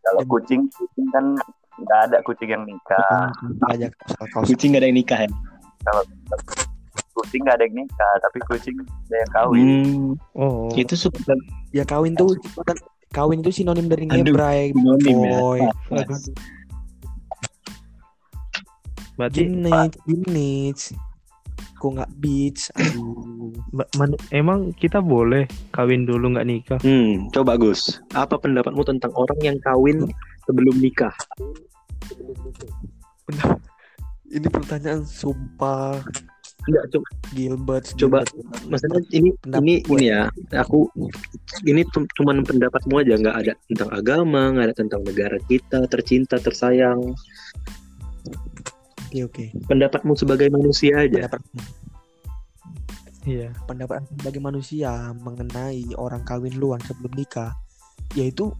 Kalau 0.00 0.22
kucing, 0.28 0.68
kucing 0.70 1.06
kan 1.10 1.34
nggak 1.76 2.00
ada 2.08 2.18
kucing 2.22 2.48
yang 2.48 2.62
nikah. 2.62 3.26
aja 3.68 3.90
kaos. 4.30 4.46
Kucing 4.46 4.72
gak 4.72 4.80
ada 4.80 4.88
yang 4.88 4.96
nikah 4.96 5.18
ya? 5.18 5.28
Kucing 7.10 7.42
nggak 7.42 7.56
ada 7.58 7.64
yang 7.66 7.76
nikah, 7.82 8.12
tapi 8.22 8.38
kucing 8.46 8.76
ada 8.78 9.16
yang 9.18 9.30
kawin. 9.34 9.64
Hmm, 9.66 10.06
oh 10.38 10.70
itu 10.72 10.94
suka 10.94 11.18
Ya 11.74 11.82
kawin 11.82 12.14
tuh 12.14 12.38
kawin 13.10 13.42
itu 13.42 13.50
sinonim 13.50 13.90
dari 13.90 14.06
ngebrai, 14.06 14.70
sinonim 14.70 15.16
ya. 15.18 15.30
boy. 15.34 15.60
berarti 19.16 19.42
Gini, 19.42 19.72
gini. 20.04 20.52
Kok 21.86 22.02
nggak 22.02 22.12
beach? 22.18 22.66
Aduh. 22.74 23.54
emang 24.34 24.74
kita 24.74 24.98
boleh 24.98 25.46
kawin 25.70 26.02
dulu 26.02 26.34
nggak 26.34 26.42
nikah 26.42 26.80
Hmm, 26.82 27.30
coba 27.30 27.54
Gus. 27.54 28.02
Apa 28.10 28.42
pendapatmu 28.42 28.82
tentang 28.82 29.14
orang 29.14 29.38
yang 29.38 29.54
kawin 29.62 30.02
sebelum 30.42 30.74
nikah? 30.82 31.14
Ini 34.26 34.50
pertanyaan 34.50 35.06
sumpah 35.06 36.02
Enggak, 36.66 36.84
coba, 36.90 37.06
Gilbert. 37.30 37.86
Coba, 37.94 38.18
Gilbert. 38.26 38.66
maksudnya 38.66 38.98
ini 39.14 39.30
Pendapat 39.38 39.62
ini 39.62 39.74
gue. 39.78 39.94
ini 39.94 40.04
ya. 40.10 40.22
Aku 40.58 40.90
ini 41.62 41.86
cum- 41.86 42.10
cuman 42.10 42.42
pendapatmu 42.42 42.98
aja, 42.98 43.14
nggak 43.14 43.36
ada 43.38 43.52
tentang 43.70 43.90
agama, 43.94 44.50
nggak 44.50 44.66
ada 44.66 44.74
tentang 44.74 45.06
negara 45.06 45.38
kita 45.46 45.86
tercinta, 45.86 46.42
tersayang. 46.42 47.14
Oke 49.16 49.48
oke. 49.48 49.64
Pendapatmu 49.72 50.12
sebagai 50.12 50.52
manusia 50.52 51.08
aja. 51.08 51.24
Pendapat 51.24 51.40
iya 53.26 53.48
pendapat 53.64 54.04
sebagai 54.12 54.44
manusia 54.44 54.92
mengenai 55.18 55.96
orang 55.96 56.20
kawin 56.22 56.54
luar 56.60 56.78
sebelum 56.84 57.10
nikah 57.16 57.50
yaitu 58.14 58.54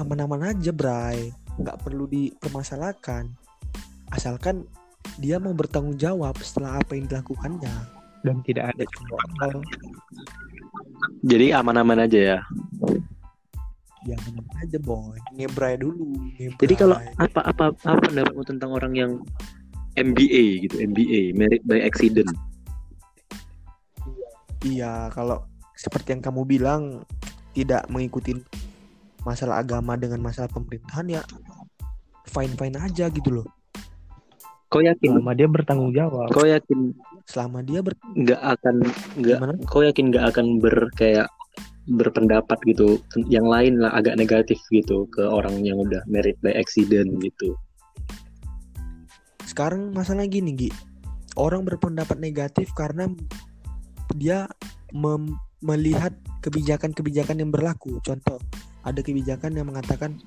aman-aman 0.00 0.56
aja 0.56 0.72
bray 0.72 1.34
nggak 1.60 1.76
perlu 1.84 2.08
dipermasalahkan 2.08 3.28
asalkan 4.14 4.64
dia 5.20 5.36
mau 5.36 5.52
bertanggung 5.52 6.00
jawab 6.00 6.32
setelah 6.40 6.80
apa 6.80 6.96
yang 6.96 7.10
dilakukannya 7.12 7.74
dan 8.22 8.40
tidak 8.46 8.72
ada 8.72 8.84
Jadi 11.22 11.52
aman-aman 11.54 12.08
aja 12.08 12.18
ya. 12.18 12.38
Ya 14.06 14.14
aman 14.30 14.46
aja 14.62 14.78
boy 14.78 15.18
ngebray 15.34 15.74
dulu 15.80 16.06
ngebray. 16.38 16.60
Jadi 16.62 16.74
kalau 16.78 16.96
apa 17.18 17.40
apa 17.42 17.64
apa 17.74 17.98
pendapatmu 18.06 18.42
tentang 18.46 18.70
orang 18.70 18.94
yang 18.94 19.12
MBA 19.98 20.62
gitu, 20.62 20.78
MBA, 20.78 21.34
married 21.34 21.64
by 21.66 21.82
accident. 21.82 22.30
iya 24.66 25.06
kalau 25.14 25.46
seperti 25.78 26.14
yang 26.18 26.22
kamu 26.22 26.42
bilang 26.46 26.82
tidak 27.54 27.86
mengikuti 27.90 28.34
masalah 29.22 29.62
agama 29.62 29.94
dengan 29.94 30.18
masalah 30.22 30.50
pemerintahan 30.50 31.06
ya 31.06 31.22
fine 32.26 32.54
fine 32.58 32.76
aja 32.78 33.06
gitu 33.10 33.30
loh 33.42 33.48
Kau 34.68 34.84
yakin? 34.84 35.16
selama 35.16 35.32
dia 35.32 35.48
bertanggung 35.48 35.92
jawab 35.96 36.28
Kau 36.28 36.44
yakin 36.44 36.92
selama 37.24 37.64
dia 37.64 37.80
ber 37.80 37.96
nggak 38.18 38.40
akan 38.40 38.74
nggak 39.16 39.38
kau 39.68 39.80
yakin 39.80 40.12
nggak 40.12 40.26
akan 40.32 40.60
ber 40.60 40.92
kayak 40.96 41.28
berpendapat 41.88 42.60
gitu 42.68 43.00
yang 43.32 43.48
lain 43.48 43.80
lah 43.80 43.96
agak 43.96 44.20
negatif 44.20 44.60
gitu 44.68 45.08
ke 45.08 45.24
orang 45.24 45.64
yang 45.64 45.80
udah 45.80 46.04
married 46.04 46.36
by 46.44 46.52
accident 46.52 47.08
gitu. 47.24 47.56
Sekarang 49.48 49.96
masalah 49.96 50.28
gini 50.28 50.52
Gi. 50.52 50.70
Orang 51.38 51.64
berpendapat 51.64 52.20
negatif 52.20 52.68
karena 52.76 53.08
dia 54.12 54.44
melihat 55.64 56.12
kebijakan-kebijakan 56.44 57.40
yang 57.40 57.48
berlaku. 57.48 57.96
Contoh 58.04 58.36
ada 58.84 59.00
kebijakan 59.00 59.56
yang 59.56 59.72
mengatakan 59.72 60.20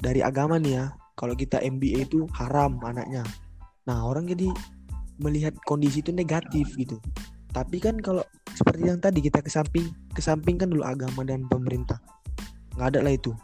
dari 0.00 0.24
agama 0.24 0.56
nih 0.56 0.72
ya 0.80 0.84
kalau 1.18 1.36
kita 1.36 1.60
MBA 1.60 2.08
itu 2.08 2.24
haram 2.32 2.80
anaknya. 2.80 3.26
Nah 3.84 4.08
orang 4.08 4.30
jadi 4.30 4.48
melihat 5.18 5.52
kondisi 5.66 6.00
itu 6.00 6.14
negatif 6.14 6.72
gitu 6.78 7.02
tapi 7.58 7.82
kan 7.82 7.98
kalau 7.98 8.22
seperti 8.54 8.86
yang 8.86 9.02
tadi 9.02 9.18
kita 9.18 9.42
ke 9.42 9.50
samping 9.50 9.90
kesampingkan 10.14 10.70
dulu 10.70 10.86
agama 10.86 11.26
dan 11.26 11.42
pemerintah. 11.50 11.98
Nggak 12.78 12.94
ada 12.94 13.00
lah 13.02 13.12
itu. 13.18 13.34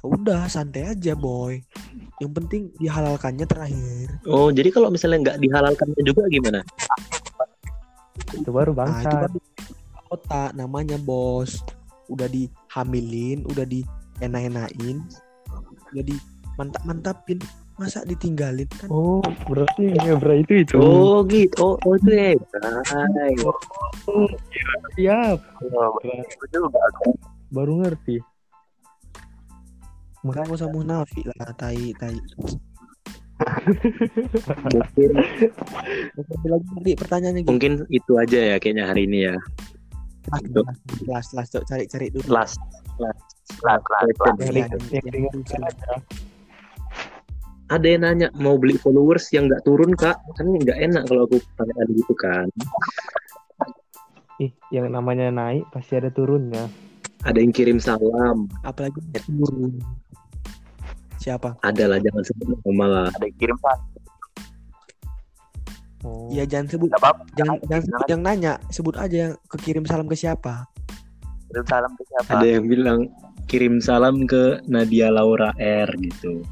Ya 0.00 0.04
udah 0.08 0.40
santai 0.48 0.88
aja 0.88 1.12
boy. 1.12 1.60
Yang 2.16 2.32
penting 2.32 2.62
dihalalkannya 2.80 3.44
terakhir. 3.44 4.08
Oh 4.24 4.48
jadi 4.48 4.72
kalau 4.72 4.88
misalnya 4.88 5.28
nggak 5.28 5.38
dihalalkannya 5.44 6.00
juga 6.00 6.24
gimana? 6.32 6.60
Itu 8.32 8.48
baru 8.48 8.72
nah 8.72 8.88
itu 8.88 9.04
bangsa 9.04 9.08
baru 9.28 9.38
kota 10.08 10.44
namanya 10.56 10.96
bos. 10.96 11.60
Udah 12.08 12.24
dihamilin 12.32 13.44
udah 13.44 13.68
dienak-enain 13.68 15.04
udah 15.92 16.04
di 16.08 16.16
mantap-mantapin 16.56 17.36
masa 17.74 18.06
ditinggalin 18.06 18.70
kan 18.70 18.86
oh 18.86 19.18
berarti 19.50 19.98
ngebra 19.98 20.38
itu 20.38 20.62
itu 20.62 20.78
oh 20.78 21.26
gitu 21.26 21.58
oh, 21.58 21.74
oh 21.82 21.94
itu 21.98 22.10
ya 22.14 22.30
siap 24.94 25.38
Oh, 25.64 25.96
aku. 25.96 27.08
baru 27.50 27.72
ngerti 27.82 28.22
makanya 30.22 30.54
gak 30.54 30.58
usah 30.62 30.70
munafik 30.70 31.26
lah 31.34 31.50
tai 31.58 31.90
tai 31.98 32.14
mungkin 34.70 35.10
Ada 36.14 36.46
lagi 36.46 36.66
tadi 36.70 36.92
pertanyaannya 36.94 37.42
gitu 37.42 37.50
mungkin 37.50 37.72
itu 37.90 38.12
aja 38.16 38.38
ya 38.54 38.56
kayaknya 38.62 38.86
hari 38.86 39.10
ini 39.10 39.18
ya 39.28 39.34
last 41.10 41.34
last 41.34 41.50
cok 41.52 41.66
cari 41.66 41.90
cari 41.90 42.06
dulu 42.14 42.30
last 42.30 42.56
Kelas, 42.94 43.18
kelas, 43.90 44.14
kelas. 44.14 44.38
Ada 47.72 47.86
yang 47.88 48.04
nanya 48.04 48.28
mau 48.36 48.60
beli 48.60 48.76
followers 48.76 49.32
yang 49.32 49.48
nggak 49.48 49.64
turun 49.64 49.96
kak? 49.96 50.20
Kan 50.36 50.52
nggak 50.52 50.76
enak 50.76 51.08
kalau 51.08 51.24
aku 51.24 51.40
tanya 51.56 51.72
gitu 51.88 52.14
kan. 52.16 52.46
Ih 54.42 54.52
yang 54.68 54.92
namanya 54.92 55.32
naik 55.32 55.64
pasti 55.72 55.96
ada 55.96 56.12
turunnya. 56.12 56.68
Ada 57.24 57.40
yang 57.40 57.56
kirim 57.56 57.80
salam. 57.80 58.52
Apalagi 58.66 59.00
turun. 59.24 59.80
Siapa? 61.16 61.56
Ada 61.64 61.88
lah 61.88 61.98
jangan 62.04 62.20
sebut 62.20 62.58
nama 62.68 62.84
lah. 62.84 63.08
Ada 63.16 63.24
yang 63.32 63.38
kirim 63.40 63.56
pak. 63.56 63.78
oh. 66.04 66.28
Ya 66.28 66.44
jangan 66.44 66.68
sebut 66.68 66.88
Gak 66.92 67.00
apa-apa. 67.00 67.22
jangan 67.32 67.56
jangan 67.64 67.82
sebut 67.88 68.06
yang 68.12 68.22
nanya. 68.22 68.52
Sebut 68.68 68.94
aja 69.00 69.16
yang 69.30 69.34
kekirim 69.48 69.84
salam 69.88 70.04
ke 70.04 70.16
siapa. 70.20 70.68
Kirim 71.48 71.64
salam 71.64 71.92
ke 71.96 72.02
siapa? 72.12 72.28
ada 72.28 72.44
yang 72.44 72.68
bilang 72.68 73.00
kirim 73.48 73.80
salam 73.80 74.28
ke 74.28 74.60
Nadia 74.68 75.08
Laura 75.08 75.56
R 75.56 75.88
gitu 75.96 76.44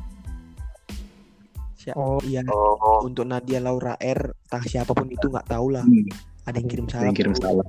siapa 1.83 1.99
oh 1.99 2.23
iya. 2.23 2.47
Oh, 2.47 3.03
untuk 3.03 3.27
Nadia 3.27 3.59
Laura 3.59 3.99
R 3.99 4.31
entah 4.31 4.63
siapa 4.63 4.95
pun 4.95 5.11
itu 5.11 5.27
nggak 5.27 5.51
tahu 5.51 5.75
lah. 5.75 5.83
Hmm, 5.83 6.07
ada 6.47 6.57
yang 6.63 6.71
kirim 6.71 6.87
ada 6.87 6.93
salam 6.95 7.07
yang 7.11 7.19
kirim 7.19 7.35
salam. 7.35 7.67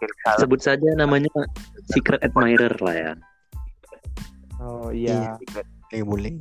kirim 0.00 0.16
salam. 0.24 0.38
sebut 0.40 0.60
saja 0.64 0.88
namanya 0.96 1.32
secret 1.92 2.24
admirer 2.24 2.72
lah 2.80 2.96
ya. 2.96 3.12
Oh 4.64 4.88
iya. 4.88 5.36
Eh 5.92 6.00
boleh. 6.00 6.40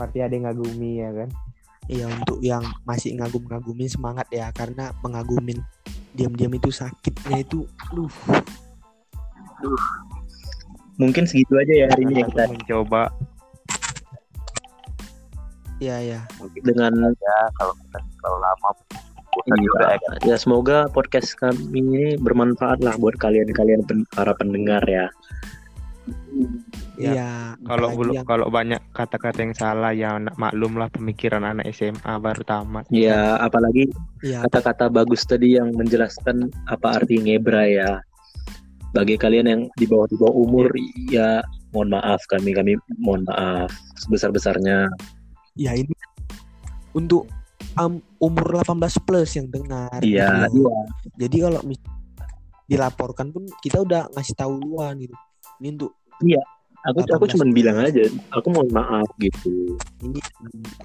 Berarti 0.00 0.18
ada 0.24 0.32
yang 0.32 0.48
ngagumi 0.48 1.04
ya 1.04 1.10
kan? 1.12 1.28
Iya 1.90 2.06
untuk 2.08 2.38
yang 2.40 2.64
masih 2.88 3.12
ngagum-ngagumin 3.20 3.90
semangat 3.92 4.24
ya. 4.32 4.48
Karena 4.56 4.96
mengagumin 5.04 5.60
diam-diam 6.16 6.52
itu 6.56 6.72
sakitnya 6.72 7.44
itu 7.44 7.68
aduh. 7.88 8.12
Mungkin 11.00 11.24
segitu 11.24 11.56
aja 11.56 11.72
ya 11.72 11.86
hari 11.88 12.04
ini 12.04 12.20
kita 12.26 12.52
mencoba 12.52 13.08
Iya 15.82 15.96
ya. 15.98 16.20
dengan 16.62 16.94
ya 17.10 17.38
kalau 17.58 17.74
kita 17.74 17.98
terlalu 17.98 18.38
lama 18.38 18.70
Iya. 19.32 19.56
juga 19.58 19.84
ya 19.88 19.98
kan 19.98 20.16
ya 20.28 20.36
semoga 20.36 20.78
podcast 20.92 21.32
kami 21.34 21.80
ini 21.80 22.04
bermanfaat 22.20 22.84
lah 22.84 22.94
buat 23.00 23.16
kalian-kalian 23.18 23.82
pen- 23.82 24.06
para 24.12 24.36
pendengar 24.36 24.84
ya. 24.86 25.08
Ya, 27.00 27.12
Iya. 27.16 27.30
Kalau 27.64 27.88
belum 27.96 28.14
yang- 28.20 28.28
kalau 28.28 28.46
banyak 28.52 28.78
kata-kata 28.92 29.38
yang 29.42 29.54
salah 29.56 29.96
ya 29.96 30.20
nak 30.20 30.36
maklum 30.36 30.76
lah 30.76 30.92
pemikiran 30.92 31.42
anak 31.42 31.72
SMA 31.72 32.14
baru 32.20 32.44
tamat. 32.44 32.84
Ya 32.92 33.40
apalagi 33.40 33.88
Iya. 34.20 34.44
kata-kata 34.46 34.92
bagus 34.92 35.24
tadi 35.24 35.56
yang 35.56 35.72
menjelaskan 35.72 36.52
apa 36.68 37.00
arti 37.00 37.16
ngebra 37.18 37.64
ya. 37.66 37.90
Bagi 38.92 39.16
kalian 39.16 39.46
yang 39.48 39.62
di 39.80 39.88
bawah 39.88 40.04
di 40.04 40.16
bawah 40.20 40.36
umur 40.36 40.68
ya 41.08 41.40
mohon 41.72 41.88
maaf 41.96 42.20
kami 42.28 42.52
kami 42.52 42.76
mohon 43.00 43.24
maaf 43.24 43.72
sebesar-besarnya. 44.04 44.92
Ya 45.52 45.76
ini 45.76 45.92
untuk 46.96 47.28
um, 47.76 48.00
umur 48.20 48.64
18 48.64 49.04
plus 49.04 49.30
yang 49.36 49.48
dengar. 49.52 50.00
Iya, 50.00 50.48
gitu. 50.48 50.64
iya. 50.64 50.78
Jadi 51.26 51.36
kalau 51.40 51.60
mis- 51.64 51.90
dilaporkan 52.68 53.28
pun 53.34 53.44
kita 53.60 53.84
udah 53.84 54.08
ngasih 54.16 54.34
tahu 54.36 54.56
duluan 54.60 54.96
gitu. 54.96 55.16
Ini 55.60 55.68
untuk 55.76 55.92
Aku 56.82 56.98
aku 57.06 57.30
18 57.30 57.38
cuma 57.38 57.46
bilang 57.54 57.78
aja, 57.78 58.02
aku 58.34 58.50
mohon 58.50 58.66
maaf 58.74 59.06
gitu. 59.22 59.78
ini 60.02 60.18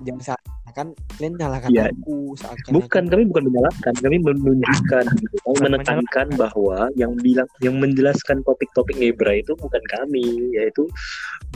jangan 0.06 0.22
salah 0.22 0.48
kan 0.78 0.94
kalian 1.18 1.34
nyalakan 1.42 1.74
Iya. 1.74 1.90
aku 1.90 2.38
seakan 2.38 2.70
Bukan 2.78 3.04
kami 3.10 3.24
bukan 3.26 3.44
menyalahkan, 3.50 3.94
kami 3.98 4.18
menunjukkan, 4.22 5.04
gitu. 5.26 5.36
kami 5.42 5.58
menekankan 5.66 6.28
bahwa 6.38 6.86
yang 6.94 7.18
bilang 7.18 7.50
yang 7.66 7.82
menjelaskan 7.82 8.46
topik-topik 8.46 8.94
ngebra 8.94 9.42
itu 9.42 9.58
bukan 9.58 9.82
kami, 9.90 10.54
yaitu 10.54 10.86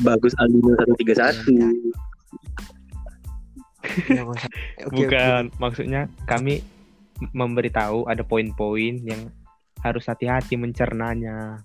Bagus 0.02 0.34
Aldino 0.42 0.74
131. 0.98 1.14
Ya, 1.54 1.70
nggak 1.70 2.02
usah. 3.82 4.50
Oke, 4.88 5.06
Bukan, 5.06 5.52
maksudnya 5.58 6.08
kami 6.30 6.62
memberitahu 7.34 8.10
ada 8.10 8.26
poin-poin 8.26 8.98
yang 9.02 9.30
harus 9.82 10.06
hati-hati 10.10 10.58
mencernanya. 10.58 11.62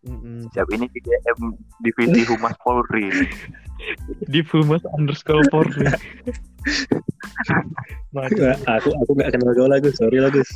Mm-mm. 0.00 0.48
siap 0.56 0.64
ini 0.72 0.88
di 0.96 1.00
DM 1.04 1.60
divisi 1.84 2.24
humas 2.32 2.56
Polri 2.64 3.12
Di 4.32 4.40
Fumas 4.40 4.80
underscore 4.96 5.44
Polri. 5.52 5.92
Nggak, 8.16 8.64
aku 8.64 8.96
aku 8.96 9.10
nggak 9.12 9.36
kenal 9.36 9.52
kau 9.52 9.68
Gus, 9.68 10.00
sorry 10.00 10.24
lah 10.24 10.32
Gus. 10.32 10.48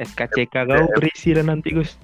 SKCK 0.00 0.56
kau 0.56 0.88
berisi 0.96 1.36
dan 1.36 1.52
nanti 1.52 1.76
Gus. 1.76 2.00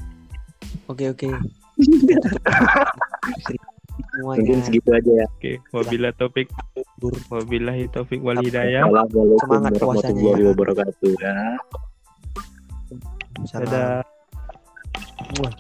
Oke 0.93 1.09
oke. 1.09 1.33
Semuanya. 4.17 4.41
Mungkin 4.41 4.59
segitu 4.65 4.89
aja 4.97 5.13
ya. 5.13 5.27
Oke, 5.29 5.53
topik 6.17 6.49
Bur. 6.97 7.13
wabillahi 7.29 7.85
taufik 7.93 8.25
wal 8.25 8.41
hidayah. 8.41 8.89
Assalamualaikum 8.89 9.45
Semangat 9.45 9.73
puasanya 9.77 9.93
warahmatullahi 9.93 10.41
ya. 10.41 10.49
wabarakatuh 10.49 11.13
ya. 11.21 11.37
Dadah. 13.61 14.01
Wah. 15.45 15.53